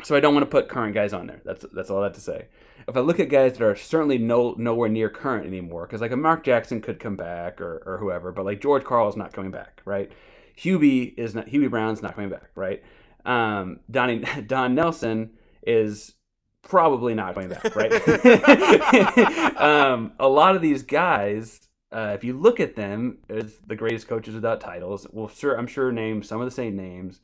[0.04, 1.40] So I don't want to put current guys on there.
[1.44, 2.48] That's that's all I have to say.
[2.86, 6.12] If I look at guys that are certainly no nowhere near current anymore, because like
[6.12, 9.32] a Mark Jackson could come back or, or whoever, but like George Karl is not
[9.32, 10.10] coming back, right?
[10.58, 12.82] Hubie is not Hubie Brown's not coming back, right?
[13.24, 15.32] Um, Donnie Don Nelson
[15.66, 16.14] is
[16.62, 17.92] probably not coming back, right?
[19.60, 24.08] um, a lot of these guys, uh, if you look at them as the greatest
[24.08, 27.20] coaches without titles, well, sure, I'm sure name some of the same names.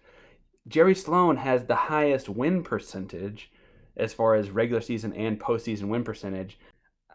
[0.68, 3.51] Jerry Sloan has the highest win percentage
[3.96, 6.59] as far as regular season and postseason win percentage.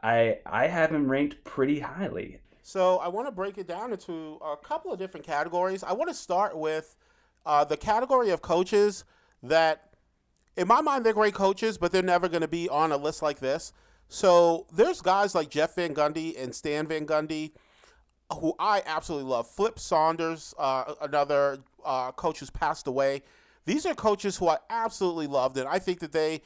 [0.04, 2.42] I I have him ranked pretty highly.
[2.62, 5.84] So I want to break it down into a couple of different categories.
[5.84, 6.98] I want to start with
[7.46, 9.06] uh, the category of coaches
[9.42, 9.94] that,
[10.58, 13.22] in my mind, they're great coaches, but they're never going to be on a list
[13.22, 13.72] like this.
[14.10, 17.54] So there's guys like Jeff Van Gundy and Stan Van Gundy,
[18.34, 19.50] who I absolutely love.
[19.50, 23.24] Flip Saunders, uh, another uh, coach who's passed away.
[23.66, 26.42] These are coaches who I absolutely loved, and I think that they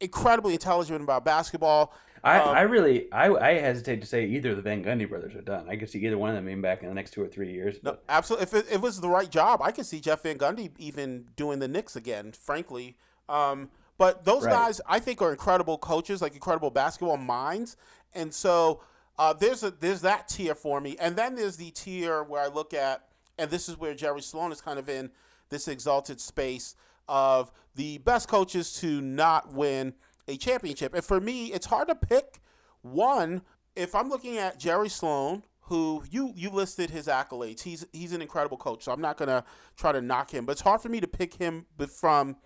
[0.00, 1.94] incredibly intelligent about basketball.
[2.24, 5.34] I, Um, I really I, I hesitate to say either of the Van Gundy brothers
[5.34, 5.68] are done.
[5.68, 7.52] I could see either one of them being back in the next two or three
[7.52, 7.78] years.
[7.82, 8.44] No, absolutely.
[8.44, 11.26] If it, if it was the right job, I could see Jeff Van Gundy even
[11.36, 12.32] doing the Knicks again.
[12.32, 12.96] Frankly,
[13.28, 14.52] um, but those Right.
[14.52, 17.76] guys I think are incredible coaches, like incredible basketball minds,
[18.14, 18.82] and so
[19.18, 22.46] uh, there's a there's that tier for me, and then there's the tier where I
[22.48, 23.02] look at,
[23.38, 25.10] and this is where Jerry Sloan is kind of in
[25.48, 26.74] this exalted space
[27.08, 29.94] of the best coaches to not win
[30.28, 32.40] a championship, and for me, it's hard to pick
[32.82, 33.42] one.
[33.74, 38.22] If I'm looking at Jerry Sloan, who you you listed his accolades, he's he's an
[38.22, 38.84] incredible coach.
[38.84, 39.44] So I'm not gonna
[39.76, 42.36] try to knock him, but it's hard for me to pick him from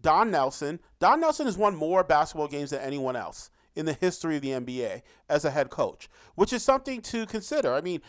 [0.00, 0.80] Don Nelson.
[0.98, 4.50] Don Nelson has won more basketball games than anyone else in the history of the
[4.50, 7.72] NBA as a head coach, which is something to consider.
[7.72, 8.00] I mean,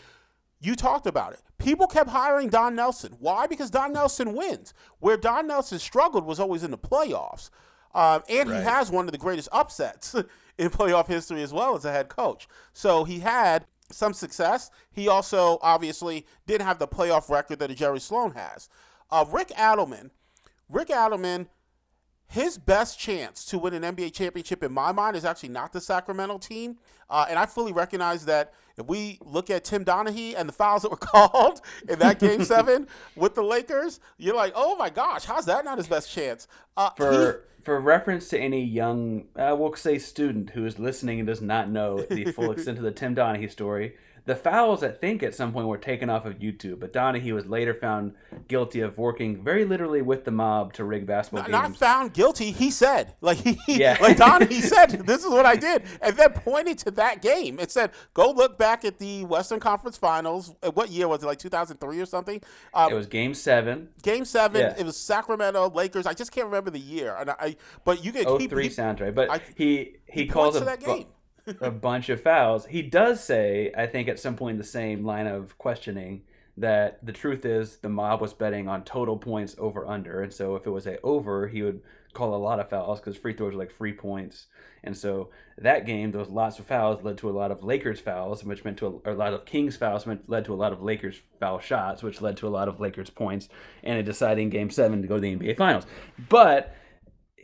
[0.64, 1.42] you talked about it.
[1.58, 3.16] People kept hiring Don Nelson.
[3.18, 3.46] Why?
[3.46, 4.72] Because Don Nelson wins.
[4.98, 7.50] Where Don Nelson struggled was always in the playoffs.
[7.94, 10.14] Um, and he has one of the greatest upsets
[10.58, 12.48] in playoff history as well as a head coach.
[12.72, 14.70] So he had some success.
[14.90, 18.68] He also obviously didn't have the playoff record that a Jerry Sloan has.
[19.10, 20.10] Uh, Rick Adelman,
[20.68, 21.46] Rick Adelman,
[22.26, 25.80] his best chance to win an NBA championship in my mind is actually not the
[25.80, 26.78] Sacramento team.
[27.08, 30.82] Uh, and I fully recognize that if we look at Tim Donaghy and the fouls
[30.82, 35.24] that were called in that game seven with the Lakers, you're like, oh my gosh,
[35.24, 36.48] how's that not his best chance?
[36.76, 41.18] Uh, he- for for reference to any young, uh, we'll say student who is listening
[41.18, 44.88] and does not know the full extent of the Tim Donaghy story, the fouls I
[44.88, 48.14] think at some point were taken off of YouTube, but Donaghy was later found
[48.48, 51.76] guilty of working very literally with the mob to rig basketball not, not games.
[51.78, 52.50] found guilty.
[52.50, 53.98] He said, like he, Yeah.
[54.00, 57.58] like Donaghy said, this is what I did, and then pointed to that game.
[57.60, 60.54] It said, go look back at the Western Conference Finals.
[60.62, 61.26] Uh, What year was it?
[61.26, 62.40] Like 2003 or something.
[62.72, 63.88] Um, it was Game Seven.
[64.02, 64.60] Game seven.
[64.62, 64.74] Yeah.
[64.78, 66.06] It was Sacramento Lakers.
[66.06, 67.14] I just can't remember the year.
[67.18, 68.50] And I, but you can keep.
[68.50, 69.14] 03 he- soundtrack.
[69.14, 71.06] But I- he he, he calls a, that game.
[71.60, 72.66] A bunch of fouls.
[72.66, 76.22] He does say, I think, at some point in the same line of questioning
[76.56, 80.54] that the truth is the mob was betting on total points over under, and so
[80.54, 83.54] if it was a over, he would call a lot of fouls because free throws
[83.54, 84.46] are like free points,
[84.84, 88.44] and so that game, those lots of fouls led to a lot of Lakers fouls,
[88.44, 90.80] which meant to a, a lot of Kings fouls, meant led to a lot of
[90.80, 93.48] Lakers foul shots, which led to a lot of Lakers points,
[93.82, 95.86] and a deciding Game Seven to go to the NBA Finals,
[96.28, 96.76] but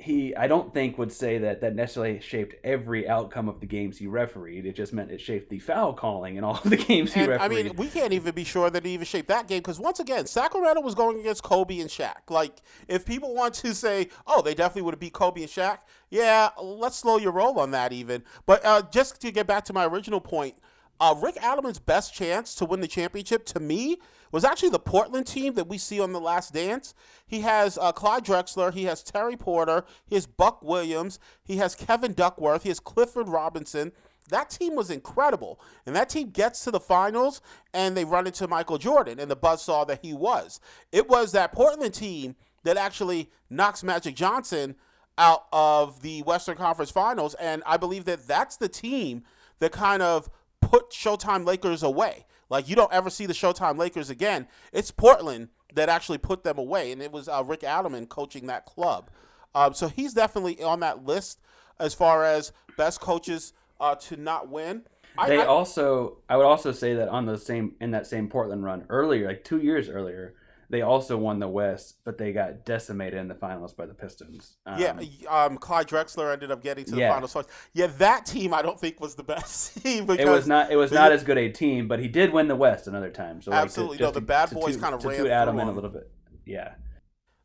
[0.01, 3.99] he I don't think would say that that necessarily shaped every outcome of the games
[3.99, 4.67] he refereed.
[4.67, 7.31] It just meant it shaped the foul calling in all of the games he And
[7.31, 7.45] refereed.
[7.45, 10.01] I mean, we can't even be sure that it even shaped that game because once
[10.01, 12.31] again, Sacramento was going against Kobe and Shaq.
[12.31, 15.79] Like, if people want to say, "Oh, they definitely would have beat Kobe and Shaq,"
[16.09, 18.25] yeah, let's slow your roll on that even.
[18.47, 20.57] But uh, just to get back to my original point,
[21.01, 23.99] uh, Rick Adelman's best chance to win the championship to me
[24.33, 26.95] was actually the Portland team that we see on The Last Dance.
[27.27, 31.75] He has uh, Clyde Drexler, he has Terry Porter, he has Buck Williams, he has
[31.75, 33.93] Kevin Duckworth, he has Clifford Robinson.
[34.29, 35.61] That team was incredible.
[35.85, 37.40] And that team gets to the finals
[37.75, 40.61] and they run into Michael Jordan and the buzzsaw that he was.
[40.93, 44.77] It was that Portland team that actually knocks Magic Johnson
[45.19, 47.35] out of the Western Conference Finals.
[47.35, 49.25] And I believe that that's the team
[49.59, 52.27] that kind of put Showtime Lakers away.
[52.51, 54.47] Like you don't ever see the Showtime Lakers again.
[54.73, 58.67] It's Portland that actually put them away, and it was uh, Rick Adelman coaching that
[58.67, 59.09] club.
[59.55, 61.41] Um, so he's definitely on that list
[61.79, 64.83] as far as best coaches uh, to not win.
[65.17, 68.29] I- they I- also I would also say that on the same in that same
[68.29, 70.35] Portland run earlier, like two years earlier,
[70.71, 74.57] they also won the West, but they got decimated in the finals by the Pistons.
[74.65, 77.13] Um, yeah, um, Clyde Drexler ended up getting to the Yeah.
[77.13, 77.47] finals twice.
[77.73, 80.09] Yeah, that team I don't think was the best team.
[80.09, 80.71] It was not.
[80.71, 83.43] It was not as good a team, but he did win the West another time.
[83.43, 83.99] So like, to- Absolutely.
[83.99, 86.11] No, the to- bad boys kinda to ran Adelman a little bit.
[86.47, 86.75] Yeah.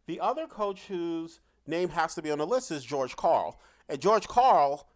[0.05, 3.59] The other coach whose name has to be on the list is George Karl.
[3.89, 4.87] And George Karl,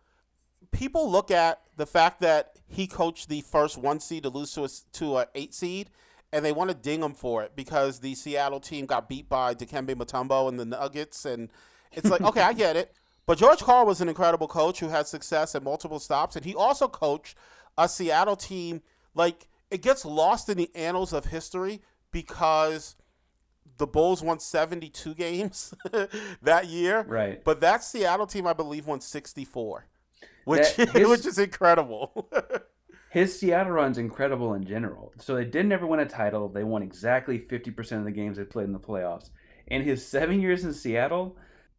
[0.72, 4.66] people look at the fact that he coached the first one seed to lose to
[4.66, 5.90] a, to a eight seed,
[6.32, 9.54] and they want to ding him for it because the Seattle team got beat by
[9.56, 11.50] Dikembe Mutombo and the Nuggets, and
[11.92, 12.94] it's like, okay, I get it.
[13.26, 16.56] But George Karl was an incredible coach who had success at multiple stops, and he
[16.56, 17.38] also coached
[17.78, 18.82] a Seattle team.
[19.14, 22.96] Like it gets lost in the annals of history because
[23.78, 25.76] the Bulls won 72 games
[26.42, 27.04] that year.
[27.08, 27.44] Right.
[27.44, 29.86] But that Seattle team, I believe, won 64,
[30.46, 32.28] which his- which is incredible.
[33.10, 35.14] His Seattle run's incredible in general.
[35.18, 36.48] So they did never win a title.
[36.48, 39.30] They won exactly 50% of the games they played in the playoffs.
[39.68, 41.36] In his seven years in Seattle,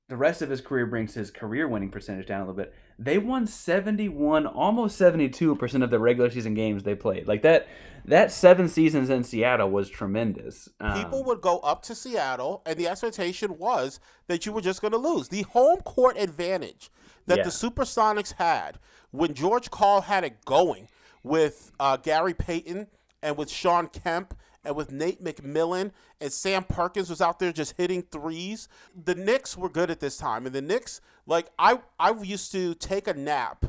[0.09, 2.75] the rest of his career brings his career winning percentage down a little bit.
[2.99, 7.29] They won 71, almost 72% of the regular season games they played.
[7.29, 7.69] Like that
[8.07, 10.69] that seven seasons in Seattle was tremendous.
[10.81, 14.81] Um, People would go up to Seattle, and the expectation was that you were just
[14.81, 15.29] going to lose.
[15.29, 16.91] The home court advantage
[17.27, 17.45] that Yeah.
[17.45, 18.79] the Supersonics had
[19.11, 20.89] when George Karl had it going
[21.23, 22.87] with uh, Gary Payton
[23.23, 25.91] and with Shawn Kemp and with Nate McMillan
[26.21, 28.69] and Sam Perkins was out there just hitting threes.
[29.05, 32.75] The Knicks were good at this time, and the Knicks, like I, I used to
[32.75, 33.67] take a nap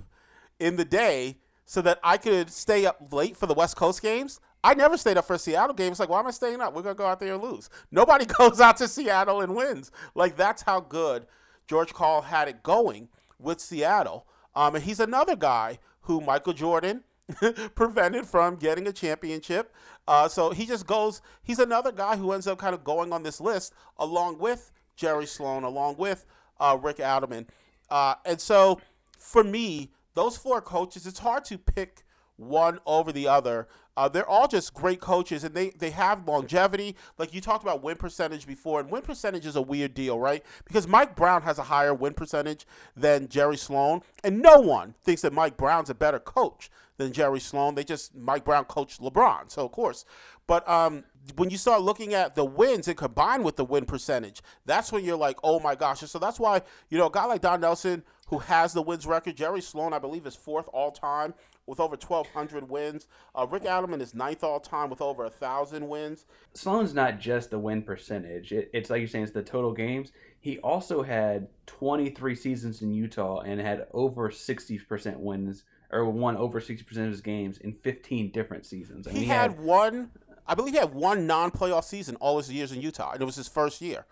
[0.59, 4.39] in the day so that I could stay up late for the West Coast games.
[4.63, 5.91] I never stayed up for a Seattle game.
[5.91, 6.75] It's like, why am I staying up?
[6.75, 7.69] We're gonna go out there and lose.
[7.89, 9.91] Nobody goes out to Seattle and wins.
[10.13, 11.25] Like that's how good
[11.67, 14.27] George Karl had it going with Seattle.
[14.53, 17.03] Um, and he's another guy who Michael Jordan
[17.75, 19.73] prevented from getting a championship.
[20.07, 21.21] Uh, so he just goes.
[21.43, 25.25] He's another guy who ends up kind of going on this list along with Jerry
[25.25, 26.25] Sloan, along with
[26.59, 27.47] uh, Rick Adelman.
[27.89, 28.79] Uh, and so
[29.17, 32.03] for me, those four coaches, it's hard to pick
[32.37, 33.67] one over the other.
[33.97, 36.95] Uh, they're all just great coaches, and they, they have longevity.
[37.17, 40.43] Like you talked about win percentage before, and win percentage is a weird deal, right?
[40.65, 42.65] Because Mike Brown has a higher win percentage
[42.95, 47.39] than Jerry Sloan, and no one thinks that Mike Brown's a better coach than Jerry
[47.39, 47.75] Sloan.
[47.75, 50.05] They just Mike Brown coached LeBron, so of course.
[50.47, 51.03] But um,
[51.35, 55.03] when you start looking at the wins and combined with the win percentage, that's when
[55.03, 55.99] you're like, oh my gosh.
[55.99, 59.35] So that's why you know a guy like Don Nelson who has the wins record,
[59.35, 61.33] Jerry Sloan, I believe, is fourth all time
[61.71, 63.07] with over 1,200 wins.
[63.33, 66.25] Uh, Rick Adelman is ninth all time with over a thousand wins.
[66.53, 68.51] Sloan's not just the win percentage.
[68.51, 70.11] It, it's like you're saying, it's the total games.
[70.41, 76.59] He also had 23 seasons in Utah and had over 60% wins, or won over
[76.59, 79.07] 60% of his games in 15 different seasons.
[79.07, 80.11] I mean, He had one,
[80.45, 83.37] I believe he had one non-playoff season all his years in Utah, and it was
[83.37, 84.05] his first year.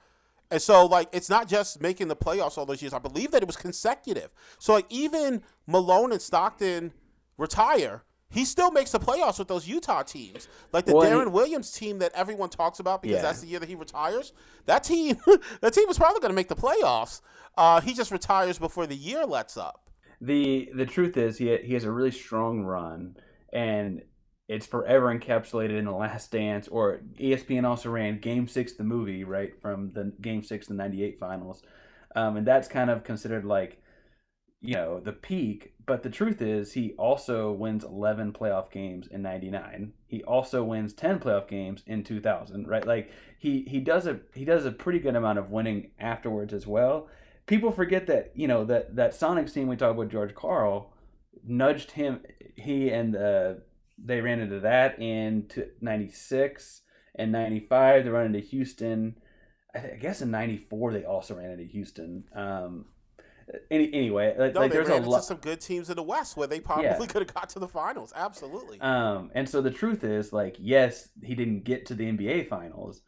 [0.49, 2.93] And so, like, it's not just making the playoffs all those years.
[2.93, 4.29] I believe that it was consecutive.
[4.57, 6.93] So, like, even Malone and Stockton
[7.39, 10.47] retire, he still makes the playoffs with those Utah teams.
[10.71, 13.21] Like the Well, Deron he- Williams team that everyone talks about because Yeah.
[13.23, 14.33] that's the year that he retires.
[14.67, 15.17] That team,
[15.61, 17.21] that team is probably going to make the playoffs.
[17.57, 19.89] Uh, he just retires before the year lets up.
[20.21, 23.15] the the truth is he he has a really strong run
[23.53, 24.01] and
[24.49, 29.23] it's forever encapsulated in the last dance or espn also ran game six the movie
[29.23, 31.61] right from the game six the 98 finals
[32.15, 33.81] um, and that's kind of considered like
[34.61, 39.21] you know the peak but the truth is he also wins 11 playoff games in
[39.21, 42.85] 99 he also wins 10 playoff games in 2000 right?
[42.85, 46.65] Like he he does a he does a pretty good amount of winning afterwards as
[46.65, 47.07] well.
[47.45, 50.91] People forget that you know that that Sonics team we talked about George Karl
[51.47, 52.21] nudged him
[52.55, 53.53] he and uh,
[54.03, 55.47] they ran into that in
[55.79, 56.81] 96
[57.13, 59.15] and 95 they run into Houston.
[59.75, 62.23] I guess in 94 they also ran into Houston.
[62.35, 62.85] Um
[63.71, 66.47] any, anyway like, No, like there's a lot some good teams in the West where
[66.47, 66.97] they probably Yeah.
[67.07, 68.13] could have got to the finals.
[68.15, 68.79] Absolutely.
[68.81, 73.01] um, and so the truth is, like, yes, he didn't get to the NBA finals,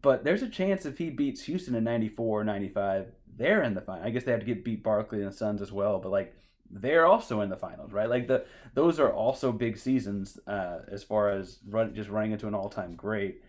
[0.00, 3.06] but there's a chance if he beats Houston in 94 or 95,
[3.36, 4.04] they're in the final.
[4.04, 6.34] I guess they have to get beat Barkley and the Suns as well, but like
[6.70, 8.08] they're also in the finals, right?
[8.08, 12.46] Like the those are also big seasons uh, as far as run, just running into
[12.46, 13.42] an all-time great.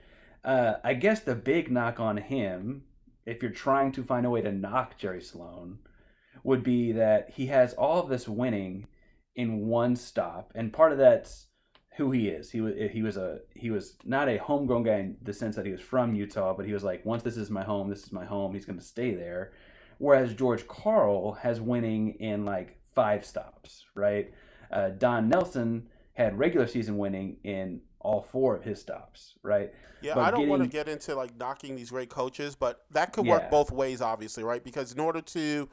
[0.43, 2.83] Uh, I guess the big knock on him,
[3.25, 5.79] if you're trying to find a way to knock Jerry Sloan,
[6.43, 8.87] would be that he has all of this winning
[9.35, 11.47] in one stop, and part of that's
[11.97, 12.51] who he is.
[12.51, 15.65] He was he was a he was not a homegrown guy in the sense that
[15.65, 18.11] he was from Utah, but he was like, once this is my home, this is
[18.11, 18.53] my home.
[18.53, 19.53] He's going to stay there.
[19.99, 24.33] Whereas George Karl has winning in like five stops, right?
[24.71, 29.71] Uh, Don Nelson had regular season winning in all four of his stops, right?
[30.01, 33.13] Yeah, But I don't want to get into like knocking these great coaches, but that
[33.13, 34.63] could work both ways, obviously, right?
[34.63, 35.69] Because in order to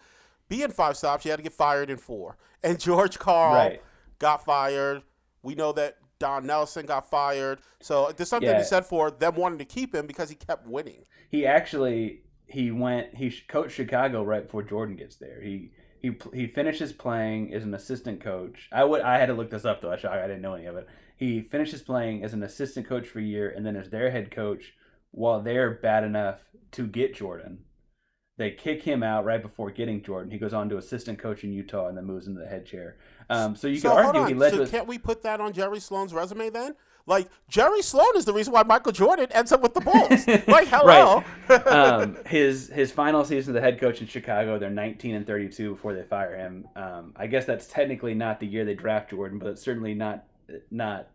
[0.50, 2.36] be in five stops, you had to get fired in four.
[2.62, 3.82] And George Karl Right.
[4.18, 5.02] got fired.
[5.42, 7.60] We know that Don Nelson got fired.
[7.80, 8.58] So there's something to Yeah.
[8.58, 11.04] be said for them wanting to keep him because he kept winning.
[11.30, 15.40] he actually he went he coached Chicago right before Jordan gets there.
[15.40, 15.70] He
[16.02, 18.68] he he finishes playing as an assistant coach.
[18.72, 19.92] I would I had to look this up though.
[19.92, 20.88] I, I didn't know any of it.
[21.16, 24.30] He finishes playing as an assistant coach for a year and then as their head
[24.32, 24.74] coach
[25.12, 26.40] while they're bad enough
[26.72, 27.64] to get Jordan.
[28.40, 30.30] They kick him out right before getting Jordan.
[30.30, 32.96] He goes on to assistant coach in Utah and then moves into the head chair.
[33.28, 34.28] Um, so you so could argue on.
[34.28, 36.74] he led so to can't we put that on Jerry Sloan's resume then?
[37.04, 40.26] Like Jerry Sloan is the reason why Michael Jordan ends up with the Bulls.
[40.48, 41.22] like hello.
[41.50, 41.66] Right.
[41.66, 45.74] um, his his final season as the head coach in Chicago, they're 19 and 32
[45.74, 46.66] before they fire him.
[46.76, 50.24] Um, I guess that's technically not the year they draft Jordan, but it's certainly not
[50.70, 51.08] not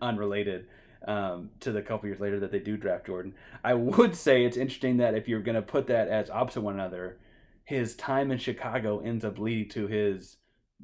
[0.00, 0.66] unrelated
[1.06, 3.34] um, to the couple years later that they do draft Jordan.
[3.64, 6.74] I would say it's interesting that if you're going to put that as opposite one
[6.74, 7.18] another,
[7.64, 10.36] his time in Chicago ends up leading to his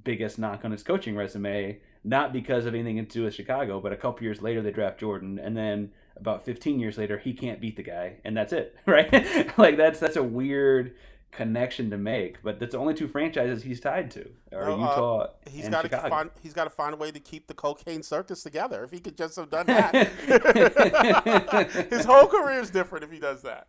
[0.04, 3.92] biggest knock on his coaching resume, not because of anything to do with Chicago, but
[3.92, 7.60] a couple years later they draft Jordan, and then about 15 years later he can't
[7.60, 9.58] beat the guy, and that's it, right?
[9.58, 10.94] like that's that's a weird
[11.36, 14.78] connection to make, but that's the only two franchises he's tied to are Well, uh,
[14.78, 16.30] Utah He's and got to find.
[16.42, 18.82] He's got to find a way to keep the cocaine circus together.
[18.84, 19.94] If he could just have done that,
[21.90, 23.68] his whole career is different if he does that.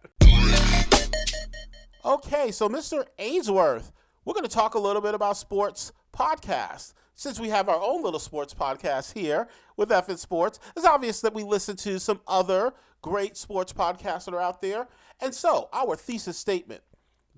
[2.06, 3.04] Okay, so Mr.
[3.20, 3.92] Ainsworth,
[4.24, 6.94] we're going to talk a little bit about sports podcasts.
[7.16, 11.34] Since we have our own little sports podcast here with FN Sports, it's obvious that
[11.34, 14.88] we listen to some other great sports podcasts that are out there.
[15.20, 16.82] And so, our thesis statement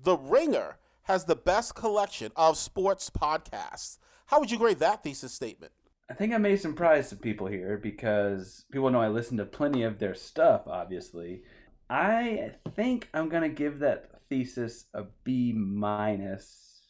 [0.02, 3.98] The Ringer has the best collection of sports podcasts.
[4.26, 5.72] How would you grade that thesis statement?
[6.08, 9.82] I think I may surprise some people here because people know I listen to plenty
[9.82, 11.42] of their stuff, obviously.
[11.88, 16.80] I think I'm gonna give that thesis a B minus.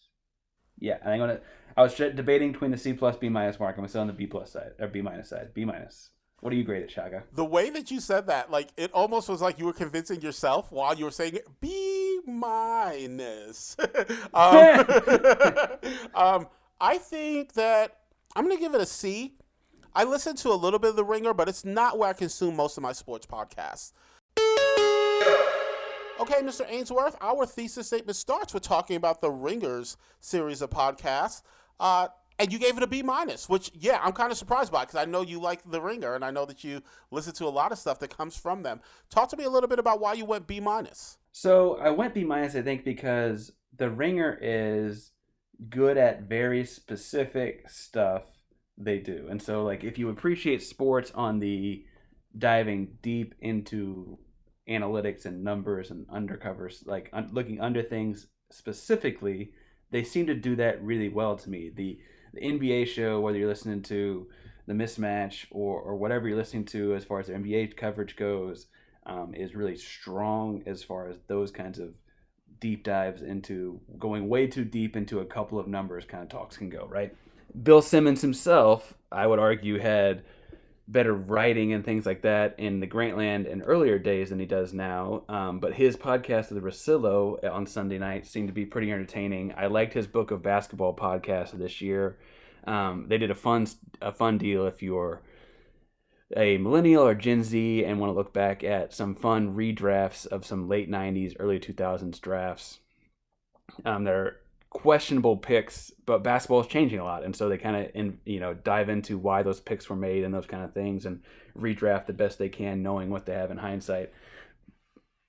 [0.79, 1.41] Yeah, I'm gonna.
[1.77, 3.77] I was debating between the C plus B minus mark.
[3.77, 5.53] I'm still on the B plus side or B minus side.
[5.53, 6.11] B minus.
[6.41, 7.25] What do you grade it, Chaka?
[7.35, 10.73] The way that you said that, like it almost was like you were convincing yourself
[10.73, 11.47] while you were saying it.
[11.61, 12.70] B minus.
[14.35, 14.87] um,
[16.15, 16.47] um,
[16.81, 17.99] I think that
[18.35, 19.35] I'm gonna give it a C.
[19.95, 22.57] I listen to a little bit of The Ringer, but it's not where I consume
[22.57, 23.93] most of my sports podcasts.
[26.21, 26.67] Okay, Mr.
[26.69, 31.41] Ainsworth, our thesis statement starts with talking about the Ringers series of podcasts.
[31.81, 32.09] Uh,
[32.41, 34.97] and you gave it a B minus, which yeah, I'm kind of surprised by because
[34.97, 37.71] I know you like The Ringer, and I know that you listen to a lot
[37.71, 38.81] of stuff that comes from them.
[39.11, 41.19] Talk to me a little bit about why you went B minus.
[41.33, 45.13] So I went B minus, I think, because The Ringer is
[45.69, 48.23] good at very specific stuff
[48.79, 51.85] they do, and so like if you appreciate sports on the
[52.37, 54.19] diving deep into
[54.69, 59.51] analytics and numbers and undercovers, like un- looking under things specifically,
[59.91, 61.71] they seem to do that really well to me.
[61.75, 61.99] The
[62.33, 64.29] the NBA show, whether you're listening to
[64.67, 68.67] the mismatch or, or whatever you're listening to as far as their NBA coverage goes,
[69.07, 71.95] um, is really strong as far as those kinds of
[72.61, 76.57] deep dives into going way too deep into a couple of numbers kind of talks
[76.57, 77.15] can go, right?
[77.63, 80.23] Bill Simmons himself, I would argue, had
[80.91, 84.73] better writing and things like that in the Grantland in earlier days than he does
[84.73, 85.23] now.
[85.29, 89.55] Um, but his podcast, of The Russillo, on Sunday night seemed to be pretty entertaining.
[89.57, 92.19] I liked his book of basketball podcast this year.
[92.67, 93.67] Um, they did a fun
[94.03, 95.23] a fun deal if you're
[96.37, 100.45] a millennial or Gen Z and want to look back at some fun redrafts of
[100.45, 102.81] some late '90s, early 2000s drafts.
[103.85, 104.37] Um, they're
[104.71, 108.41] questionable picks, but basketball is changing a lot, and so they kind of in you
[108.41, 111.23] know dive into why those picks were made and those kind of things, and
[111.59, 114.13] redraft the best they can, knowing what they have in hindsight.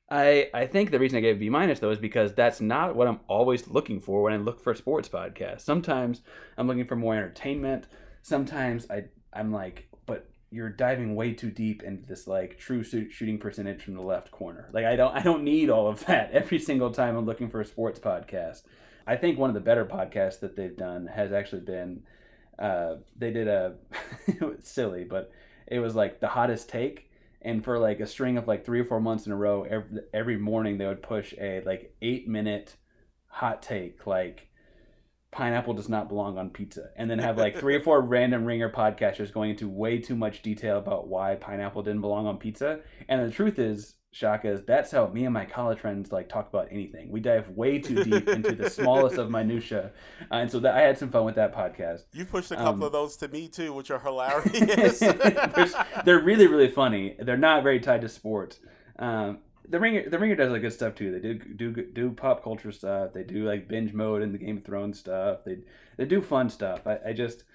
[0.09, 3.07] I I think the reason I gave B minus though is because that's not what
[3.07, 5.61] I'm always looking for when I look for a sports podcast.
[5.61, 6.21] Sometimes
[6.57, 7.87] I'm looking for more entertainment.
[8.21, 13.39] Sometimes I I'm like, but you're diving way too deep into this like true shooting
[13.39, 14.69] percentage from the left corner.
[14.73, 17.61] Like I don't I don't need all of that every single time I'm looking for
[17.61, 18.63] a sports podcast.
[19.07, 22.03] I think one of the better podcasts that they've done has actually been
[22.59, 23.75] uh, they did a
[24.27, 25.31] it was silly, but
[25.67, 27.09] it was like the hottest take.
[27.43, 30.01] And for like a string of like three or four months in a row every,
[30.13, 32.75] every morning they would push a like eight minute
[33.25, 34.47] hot take like
[35.31, 36.89] pineapple does not belong on pizza.
[36.97, 40.41] And then have like three or four random ringer podcasters going into way too much
[40.41, 42.81] detail about why pineapple didn't belong on pizza.
[43.07, 46.49] And the truth is Chaka is that's how me and my college friends like talk
[46.49, 47.09] about anything.
[47.09, 49.91] We dive way too deep into the smallest of minutia,
[50.29, 52.03] uh, and so that I had some fun with that podcast.
[52.11, 54.99] You pushed a couple um, of those to me too, which are hilarious.
[54.99, 57.15] they're really really funny.
[57.19, 58.59] They're not very tied to sports.
[58.99, 59.39] Um,
[59.69, 61.13] the ringer the ringer does like good stuff too.
[61.13, 63.13] They do do do pop culture stuff.
[63.13, 65.45] They do like binge mode and the Game of Thrones stuff.
[65.45, 65.59] They
[65.95, 66.85] they do fun stuff.
[66.85, 67.45] I, I just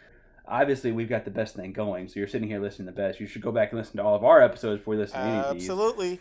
[0.48, 2.08] obviously we've got the best thing going.
[2.08, 3.20] So you're sitting here listening to the best.
[3.20, 5.26] You should go back and listen to all of our episodes before you listen to
[5.26, 5.68] any of these.
[5.68, 6.18] Absolutely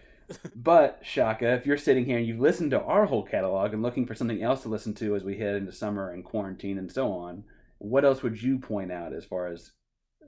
[0.56, 4.06] but Chaka, if you're sitting here and you've listened to our whole catalog and looking
[4.06, 7.12] for something else to listen to as we head into summer and quarantine and so
[7.12, 7.44] on,
[7.78, 9.72] what else would you point out as far as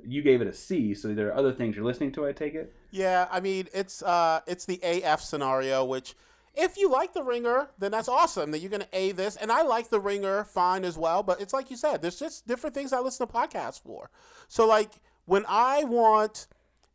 [0.03, 2.53] you gave it a C, so there are other things you're listening to, I take
[2.53, 2.73] it?
[2.91, 6.15] Yeah, I mean it's uh it's the AF scenario, which
[6.53, 9.35] if you like the ringer, then that's awesome that you're gonna A this.
[9.35, 12.47] And I like the ringer fine as well, but it's like you said, there's just
[12.47, 14.09] different things I listen to podcasts for.
[14.47, 14.93] So like
[15.25, 16.47] when I want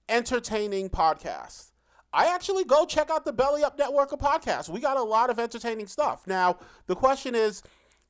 [0.08, 1.71] entertaining podcasts,
[2.12, 4.68] I actually go check out the Belly Up Network of podcasts.
[4.68, 6.26] We got a lot of entertaining stuff.
[6.26, 7.62] Now, the question is,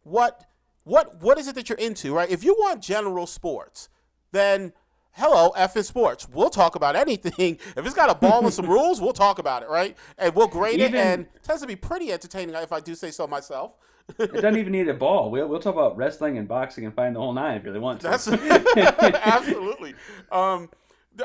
[0.03, 0.45] what
[0.85, 2.31] what what is it that you're into, right?
[2.31, 3.89] If you want general sports,
[4.33, 4.73] then
[5.13, 6.29] hello, F in sports.
[6.29, 7.59] We'll talk about anything.
[7.77, 9.97] If it's got a ball and some rules, we'll talk about it, right?
[10.19, 12.95] And we'll grade Even- it, and it tends to be pretty entertaining if I do
[12.95, 13.77] say so myself.
[14.19, 15.31] It doesn't even need a ball.
[15.31, 17.81] We'll, we'll talk about wrestling and boxing and find the whole nine if you really
[17.81, 18.09] want to.
[18.09, 18.27] That's
[18.77, 19.95] absolutely.
[20.33, 20.69] Um,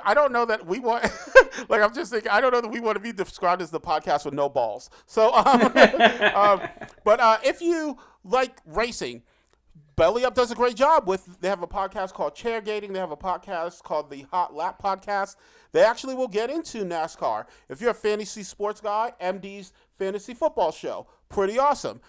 [0.03, 1.03] I don't know that we want.
[1.69, 2.29] like I'm just thinking.
[2.31, 4.89] I don't know that we want to be described as the podcast with no balls.
[5.05, 5.61] So, um,
[6.35, 6.61] um,
[7.03, 9.23] but uh, if you like racing,
[9.95, 11.39] Belly Up does a great job with.
[11.41, 12.93] They have a podcast called Chair Gating.
[12.93, 15.35] They have a podcast called the Hot Lap Podcast.
[15.71, 17.45] They actually will get into NASCAR.
[17.69, 22.01] If you're a fantasy sports guy, MD's Fantasy Football Show, pretty awesome.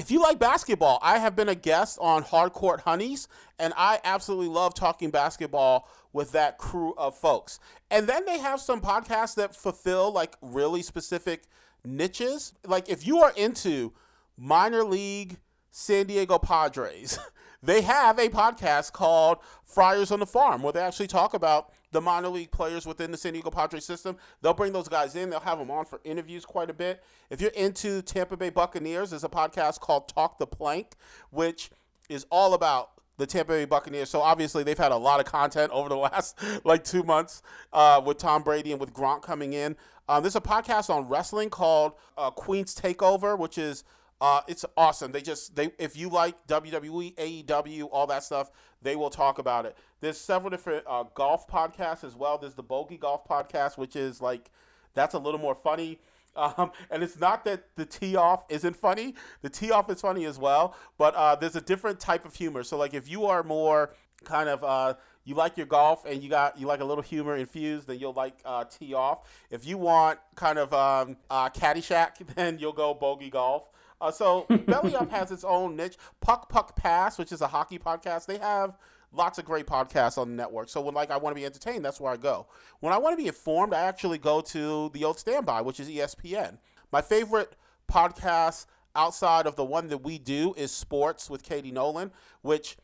[0.00, 3.28] If you like basketball, I have been a guest on Hardcourt Honeys,
[3.58, 7.60] and I absolutely love talking basketball with that crew of folks.
[7.90, 11.42] And then they have some podcasts that fulfill like really specific
[11.84, 12.54] niches.
[12.66, 13.92] Like if you are into
[14.38, 15.36] minor league
[15.70, 17.18] San Diego Padres,
[17.62, 19.36] they have a podcast called
[19.66, 23.16] Friars on the Farm where they actually talk about the minor league players within the
[23.16, 24.16] San Diego Padres system.
[24.42, 27.02] They'll bring those guys in, they'll have them on for interviews quite a bit.
[27.30, 30.94] If you're into Tampa Bay Buccaneers, there's a podcast called Talk the Plank,
[31.30, 31.70] which
[32.08, 34.10] is all about the Tampa Bay Buccaneers.
[34.10, 38.00] So obviously they've had a lot of content over the last like two months uh,
[38.04, 39.76] with Tom Brady and with Gronk coming in.
[40.08, 43.84] Um, there's a podcast on wrestling called uh, Queen's Takeover, which is
[44.20, 45.12] uh, it's awesome.
[45.12, 48.50] They just they if you like WWE, AEW, all that stuff,
[48.82, 49.76] they will talk about it.
[50.00, 52.38] There's several different uh, golf podcasts as well.
[52.38, 54.50] There's the Bogey Golf Podcast, which is like
[54.94, 56.00] that's a little more funny.
[56.36, 59.16] Um, and it's not that the tee off isn't funny.
[59.42, 62.62] The tee off is funny as well, but uh, there's a different type of humor.
[62.62, 63.90] So like if you are more
[64.24, 64.94] kind of uh,
[65.24, 68.12] you like your golf and you got you like a little humor infused, then you'll
[68.12, 69.28] like uh, tee off.
[69.50, 73.68] If you want kind of um, uh, Caddyshack, then you'll go bogey golf.
[74.00, 75.96] Uh, so Belly Up has its own niche.
[76.20, 78.78] Puck Puck Pass, which is a hockey podcast, they have
[79.12, 80.68] lots of great podcasts on the network.
[80.68, 82.46] So when like I want to be entertained, that's where I go.
[82.80, 85.88] When I want to be informed, I actually go to the old standby, which is
[85.88, 86.58] ESPN.
[86.92, 87.56] My favorite
[87.90, 92.10] podcast outside of the one that we do is Sports with Katie Nolan,
[92.42, 92.76] which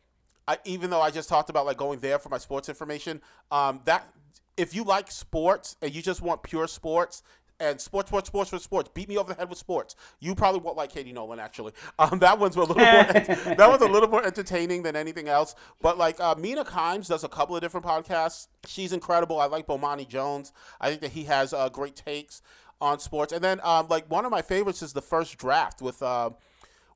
[0.47, 3.81] I, even though I just talked about like going there for my sports information, um,
[3.85, 4.07] that
[4.55, 7.21] if you like sports and you just want pure sports
[7.59, 9.95] and sports, sports, sports for sports, beat me over the head with sports.
[10.19, 11.73] You probably won't like Katie Nolan actually.
[11.99, 15.55] Um, that one's a little more that one's a little more entertaining than anything else.
[15.81, 18.47] But like uh, Mina Kimes does a couple of different podcasts.
[18.67, 19.39] She's incredible.
[19.39, 20.53] I like Bomani Jones.
[20.79, 22.41] I think that he has uh, great takes
[22.79, 23.33] on sports.
[23.33, 26.01] And then um, like one of my favorites is the first draft with.
[26.03, 26.31] Uh,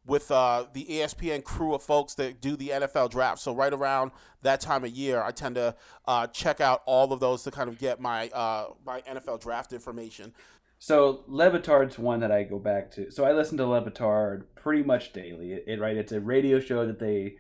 [0.06, 3.40] with uh, the ESPN crew of folks that do the NFL draft.
[3.40, 5.76] So right around that time of year, I tend to
[6.06, 9.74] uh, check out all of those to kind of get my uh, my NFL draft
[9.74, 10.34] information.
[10.80, 13.12] So Le Batard's one that I go back to.
[13.12, 15.54] So I listen to Le Batard pretty much daily.
[15.54, 17.36] It, it right, it's a radio show that they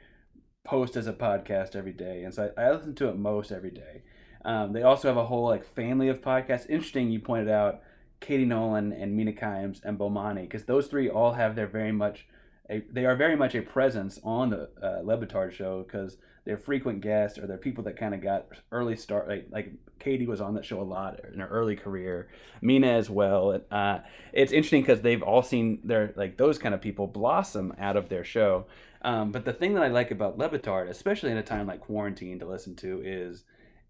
[0.63, 3.71] post as a podcast every day, and so I, I listen to it most every
[3.71, 4.03] day.
[4.45, 6.69] Um, they also have a whole like family of podcasts.
[6.69, 7.81] Interesting, you pointed out
[8.19, 12.27] Katie Nolan and Mina Kimes and Bomani because those three all have their very much
[12.71, 16.57] a, they are very much a presence on the uh, Le Batard show because they're
[16.57, 19.27] frequent guests or they're people that kind of got early start.
[19.27, 22.29] Like, like Katie was on that show a lot in her early career,
[22.61, 23.61] Mina as well.
[23.69, 23.99] Uh,
[24.33, 28.09] it's interesting because they've all seen their like those kind of people blossom out of
[28.09, 28.65] their show.
[29.03, 31.81] Um, but the thing that I like about Le Batard, especially in a time like
[31.81, 33.43] quarantine to listen to, is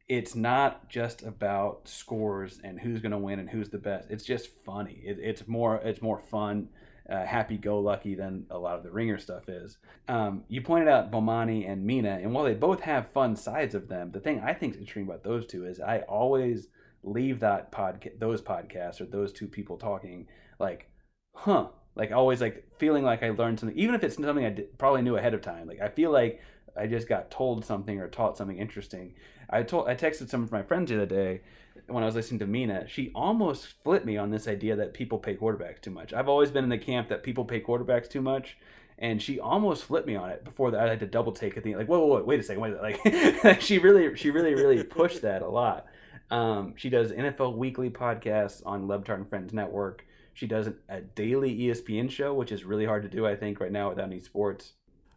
[0.10, 4.10] it's not just about scores and who's going to win and who's the best.
[4.10, 5.02] It's just funny.
[5.06, 6.70] It, it's more it's more fun
[7.10, 9.78] uh, happy-go-lucky than a lot of the ringer stuff is.
[10.08, 13.88] Um, you pointed out Bomani and Mina, and while they both have fun sides of
[13.88, 16.68] them, the thing I think is interesting about those two is I always
[17.04, 20.28] leave that podcast, those podcasts or those two people talking
[20.60, 20.90] like,
[21.36, 25.02] huh, like always like feeling like I learned something, even if it's something I probably
[25.02, 25.68] knew ahead of time.
[25.68, 26.42] Like I feel like
[26.78, 29.14] I just got told something or taught something interesting.
[29.50, 31.42] I told I texted some of my friends the other day
[31.88, 32.88] when I was listening to Mina.
[32.88, 36.14] She almost flipped me on this idea that people pay quarterbacks too much.
[36.14, 38.58] I've always been in the camp that people pay quarterbacks too much.
[38.98, 40.86] And she almost flipped me on it before that.
[40.86, 41.66] I had to double take it.
[41.66, 42.76] Like, whoa, whoa, whoa, wait a second, wait.
[42.80, 45.88] Like, she really, she really, really pushed that a lot.
[46.30, 50.06] Um, she does NFL weekly podcasts on Le Batard and Friends Network.
[50.34, 53.72] She does a daily ESPN show, which is really hard to do, I think, right
[53.72, 54.74] now without any sports.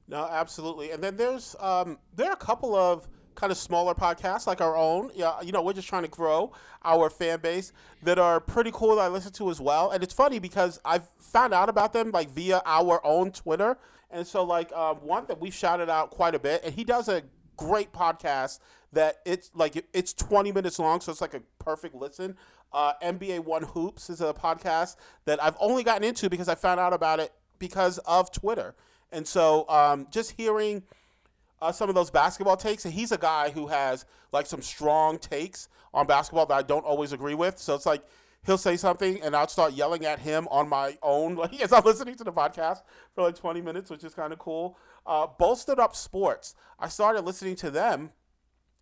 [0.07, 0.91] No, absolutely.
[0.91, 4.77] And then there's um, there are a couple of kind of smaller podcasts like our
[4.77, 5.11] own.
[5.15, 6.53] Yeah, you know, we're just trying to grow
[6.85, 9.91] our fan base that are pretty cool that I listen to as well.
[9.91, 13.79] And it's funny because I've found out about them like via our own Twitter.
[14.11, 17.09] And so like um, one that we've shouted out quite a bit, and he does
[17.09, 17.23] a
[17.57, 18.61] great podcast
[18.93, 22.37] that it's like it's 20 minutes long, so it's like a perfect listen.
[22.73, 26.81] Uh, NBA One Hoops is a podcast that I've only gotten into because I found
[26.81, 28.75] out about it because of Twitter.
[29.15, 30.83] And so um, just hearing
[31.63, 35.19] uh, some of those basketball takes, and he's a guy who has like some strong
[35.19, 37.59] takes on basketball that I don't always agree with.
[37.59, 38.03] So it's like
[38.45, 41.85] he'll say something, and I'll start yelling at him on my own, like as I'm
[41.85, 42.83] listening to the podcast
[43.15, 44.77] for like 20 minutes, which is kind of cool.
[45.07, 48.11] Uh, Bolstered Up Sports, I started listening to them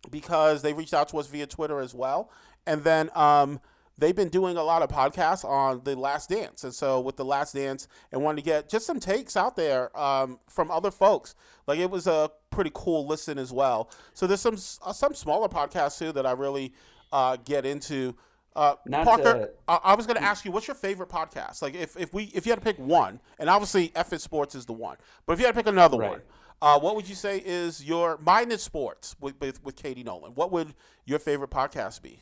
[0.09, 2.31] because they reached out to us via Twitter as well,
[2.65, 3.61] and then um,
[3.97, 7.25] they've been doing a lot of podcasts on the Last Dance, and so with the
[7.25, 11.35] Last Dance, and wanted to get just some takes out there um, from other folks.
[11.67, 13.89] Like it was a pretty cool listen as well.
[14.13, 16.73] So there's some uh, some smaller podcasts too that I really
[17.11, 18.15] uh, get into.
[18.55, 21.63] Uh, Parker, to- I, I was going to ask you, what's your favorite podcast?
[21.63, 24.67] Like, if, if we if you had to pick one, and obviously F Sports is
[24.67, 26.09] the one, but if you had to pick another Right.
[26.11, 26.21] one,
[26.61, 30.33] uh, what would you say is your mine is sports with, with with Katie Nolan?
[30.35, 30.75] What would
[31.05, 32.21] your favorite podcast be?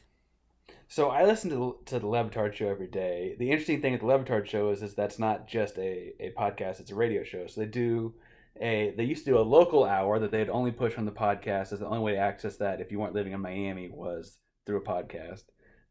[0.92, 3.38] So I listen to to the Le Batard show every day.
[3.40, 6.34] The interesting thing at the Le Batard show is, is that's not just a, a
[6.38, 7.48] podcast; it's a radio show.
[7.48, 8.14] So they do
[8.62, 11.72] a they used to do a local hour that they'd only push on the podcast.
[11.72, 14.80] As the only way to access that if you weren't living in Miami was through
[14.80, 15.44] a podcast.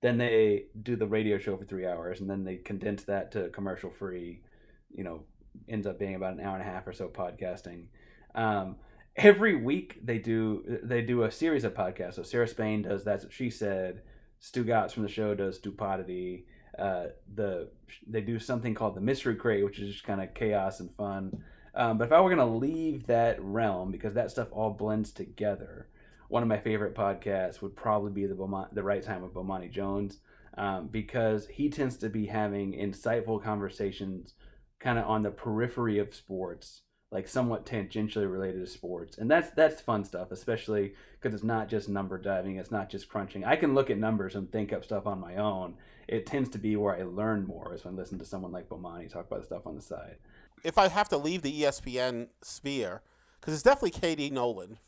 [0.02, 3.48] Then they do the radio show for three hours, and then they condense that to
[3.48, 4.42] commercial free.
[4.90, 5.24] You know,
[5.66, 7.86] ends up being about an hour and a half or so podcasting.
[8.34, 8.76] Um,
[9.16, 12.16] every week they do they do a series of podcasts.
[12.16, 14.02] So Sarah Spain does that's what she said.
[14.40, 16.46] Stugotz from the show does Stupidity.
[16.78, 17.68] Uh, the
[18.06, 21.42] they do something called the Mystery Crate, which is just kind of chaos and fun.
[21.74, 25.88] Um, but if I were gonna leave that realm, because that stuff all blends together,
[26.28, 29.70] one of my favorite podcasts would probably be the Bomani, the Right Time with Bomani
[29.70, 30.18] Jones,
[30.56, 34.34] um, because he tends to be having insightful conversations,
[34.78, 36.82] kind of on the periphery of sports,
[37.12, 41.68] like somewhat tangentially related to sports, and that's that's fun stuff, especially because it's not
[41.68, 43.44] just number diving, it's not just crunching.
[43.44, 45.74] I can look at numbers and think up stuff on my own.
[46.06, 48.68] It tends to be where I learn more is when I listen to someone like
[48.68, 50.16] Bomani talk about stuff on the side.
[50.64, 53.02] If I have to leave the ESPN sphere,
[53.40, 54.78] because it's definitely Katie Nolan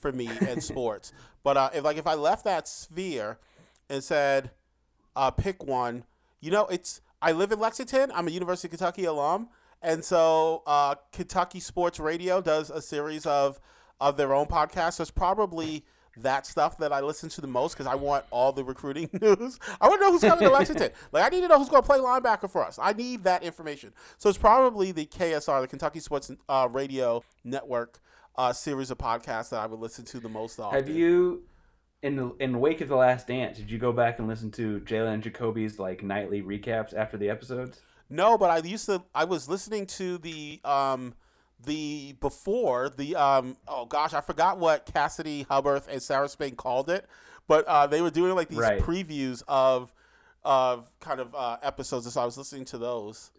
[0.00, 1.12] for me in sports.
[1.42, 3.38] But uh, if like if I left that sphere
[3.88, 4.50] and said,
[5.14, 6.04] uh, pick one,
[6.40, 8.10] you know, it's I live in Lexington.
[8.14, 9.48] I'm a University of Kentucky alum,
[9.82, 13.60] and so uh, Kentucky Sports Radio does a series of
[14.00, 14.94] of their own podcasts.
[14.94, 15.84] So it's probably
[16.16, 19.58] that stuff that I listen to the most because I want all the recruiting news.
[19.80, 20.90] I want to know who's coming to Lexington.
[21.12, 22.78] Like I need to know who's going to play linebacker for us.
[22.80, 23.92] I need that information.
[24.18, 28.00] So it's probably the KSR, the Kentucky Sports uh, Radio Network
[28.36, 30.78] uh, series of podcasts that I would listen to the most often.
[30.78, 31.42] Have you,
[32.02, 34.80] in the in wake of the Last Dance, did you go back and listen to
[34.80, 37.80] Jalen Jacoby's like nightly recaps after the episodes?
[38.10, 39.02] No, but I used to.
[39.14, 41.14] I was listening to the um
[41.64, 46.90] the before the um oh gosh I forgot what Cassidy Hubbarth and Sarah Spain called
[46.90, 47.06] it,
[47.46, 48.80] but uh, they were doing like these Right.
[48.80, 49.92] previews of
[50.42, 53.30] of kind of uh, episodes, and so I was listening to those.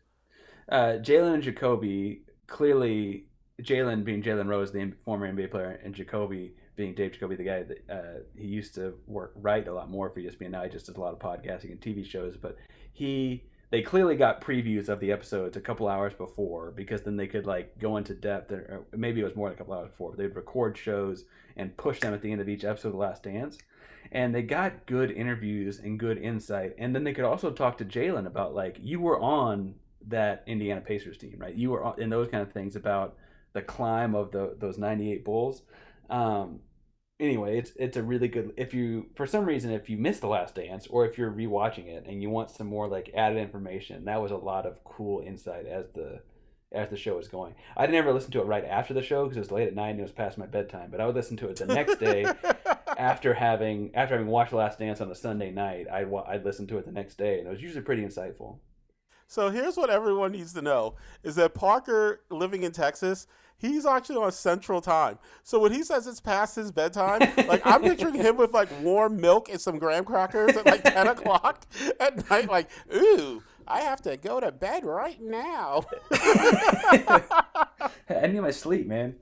[0.70, 3.26] Uh, Jalen and Jacoby clearly
[3.62, 7.64] Jalen being Jalen Rose, the former NBA player, and Jacoby being Dave Jacoby, the guy
[7.64, 10.52] that uh, he used to work write a lot more for ESPN.
[10.52, 12.56] Now he just does a lot of podcasting and TV shows, but
[12.94, 17.26] he they clearly got previews of the episodes a couple hours before because then they
[17.26, 19.90] could like go into depth or or maybe it was more than a couple hours
[19.90, 21.24] before they'd record shows
[21.56, 23.58] and push them at the end of each episode of the last dance.
[24.12, 26.76] And they got good interviews and good insight.
[26.78, 29.76] And then they could also talk to jalen about like you were on
[30.08, 31.56] that indiana pacers team right?
[31.56, 33.16] You were and those kind of things about
[33.54, 35.62] the climb of the those 98 bulls.
[36.10, 36.60] Um,
[37.22, 38.52] anyway, it's it's a really good.
[38.58, 41.88] If you for some reason if you missed the Last Dance or if you're rewatching
[41.88, 45.22] it and you want some more like added information, that was a lot of cool
[45.22, 46.22] insight as the
[46.74, 47.54] as the show was going.
[47.78, 49.76] I didn't ever listen to it right after the show because it was late at
[49.76, 50.90] night and it was past my bedtime.
[50.90, 52.26] But I would listen to it the next day
[52.98, 55.88] after having after having watched the Last Dance on a Sunday night.
[55.92, 58.58] I'd I'd listen to it the next day and it was usually pretty insightful.
[59.32, 63.28] So here's what everyone needs to know: is that Parker living in Texas.
[63.56, 65.20] He's actually on Central Time.
[65.44, 69.22] So when he says it's past his bedtime, like I'm picturing him with like warm
[69.22, 71.66] milk and some graham crackers at like 10 o'clock
[72.02, 75.86] at night, like, ooh, I have to go to bed right now.
[76.12, 77.24] I
[78.28, 79.16] need my sleep, man.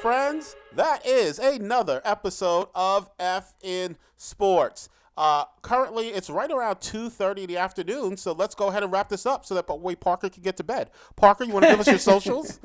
[0.00, 4.88] Friends, that is another episode of F in Sports.
[5.16, 9.08] Uh, currently, it's right around 2.30 in the afternoon, so let's go ahead and wrap
[9.08, 10.90] this up so that way Parker can get to bed.
[11.16, 12.60] Parker, you want to give us your socials?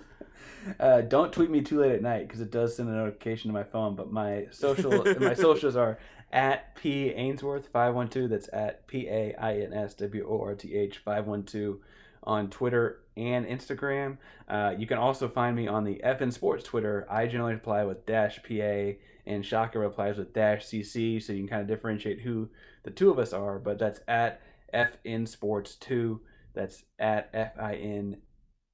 [0.79, 3.53] Uh, don't tweet me too late at night because it does send a notification to
[3.53, 3.95] my phone.
[3.95, 5.97] But my social my socials are
[6.31, 8.27] at p ainsworth five one two.
[8.27, 11.81] That's at p a i n s w o r t h five one two
[12.23, 14.17] on Twitter and Instagram.
[14.49, 17.07] Uh, you can also find me on the FN Sports Twitter.
[17.09, 18.93] I generally reply with dash pa
[19.27, 22.49] and Chaka replies with dash cc, so you can kind of differentiate who
[22.83, 23.59] the two of us are.
[23.59, 24.41] But that's at
[24.73, 26.21] FN Sports two.
[26.53, 28.17] That's at f i n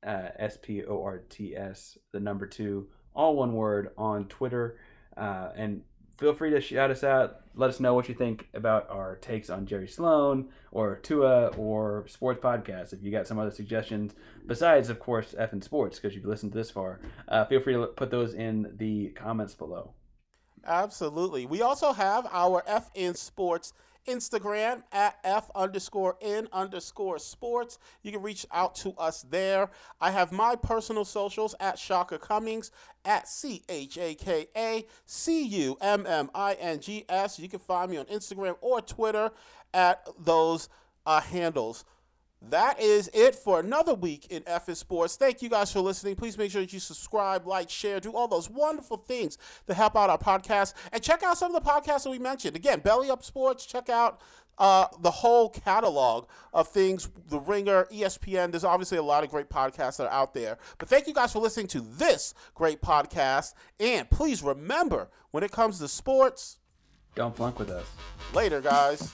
[0.06, 4.78] uh, S P O R T S, the number two, all one word on Twitter.
[5.16, 5.82] Uh, and
[6.18, 7.42] feel free to shout us out.
[7.56, 12.06] Let us know what you think about our takes on Jerry Sloan or Tua or
[12.08, 12.94] sports podcasts.
[12.94, 14.14] If you got some other suggestions
[14.48, 17.88] besides, of course, F and sports, because you've listened this far, uh, feel free to
[17.88, 19.94] put those in the comments below.
[20.66, 21.46] Absolutely.
[21.46, 23.74] We also have our FN Sports
[24.08, 27.80] Instagram at F underscore N underscore sports.
[28.02, 29.70] You can reach out to us there.
[30.02, 32.72] I have my personal socials at Chaka Cummings
[33.06, 37.40] at C H A K A C U M M I N G S.
[37.40, 39.32] You can find me on Instagram or Twitter
[39.74, 40.70] at those
[41.06, 41.86] uh, handles.
[42.50, 45.16] That is it for another week in FN Sports.
[45.16, 46.16] Thank you guys for listening.
[46.16, 49.38] Please make sure that you subscribe, like, share, do all those wonderful things
[49.68, 50.74] to help out our podcast.
[50.92, 52.56] And check out some of the podcasts that we mentioned.
[52.56, 54.22] Again, Belly Up Sports, check out
[54.58, 58.52] uh, the whole catalog of things, The Ringer, ESPN.
[58.52, 60.58] There's obviously a lot of great podcasts that are out there.
[60.78, 63.54] But thank you guys for listening to this great podcast.
[63.80, 66.60] And please remember, when it comes to sports,
[67.16, 67.88] don't flunk with us.
[68.34, 69.14] Later, guys.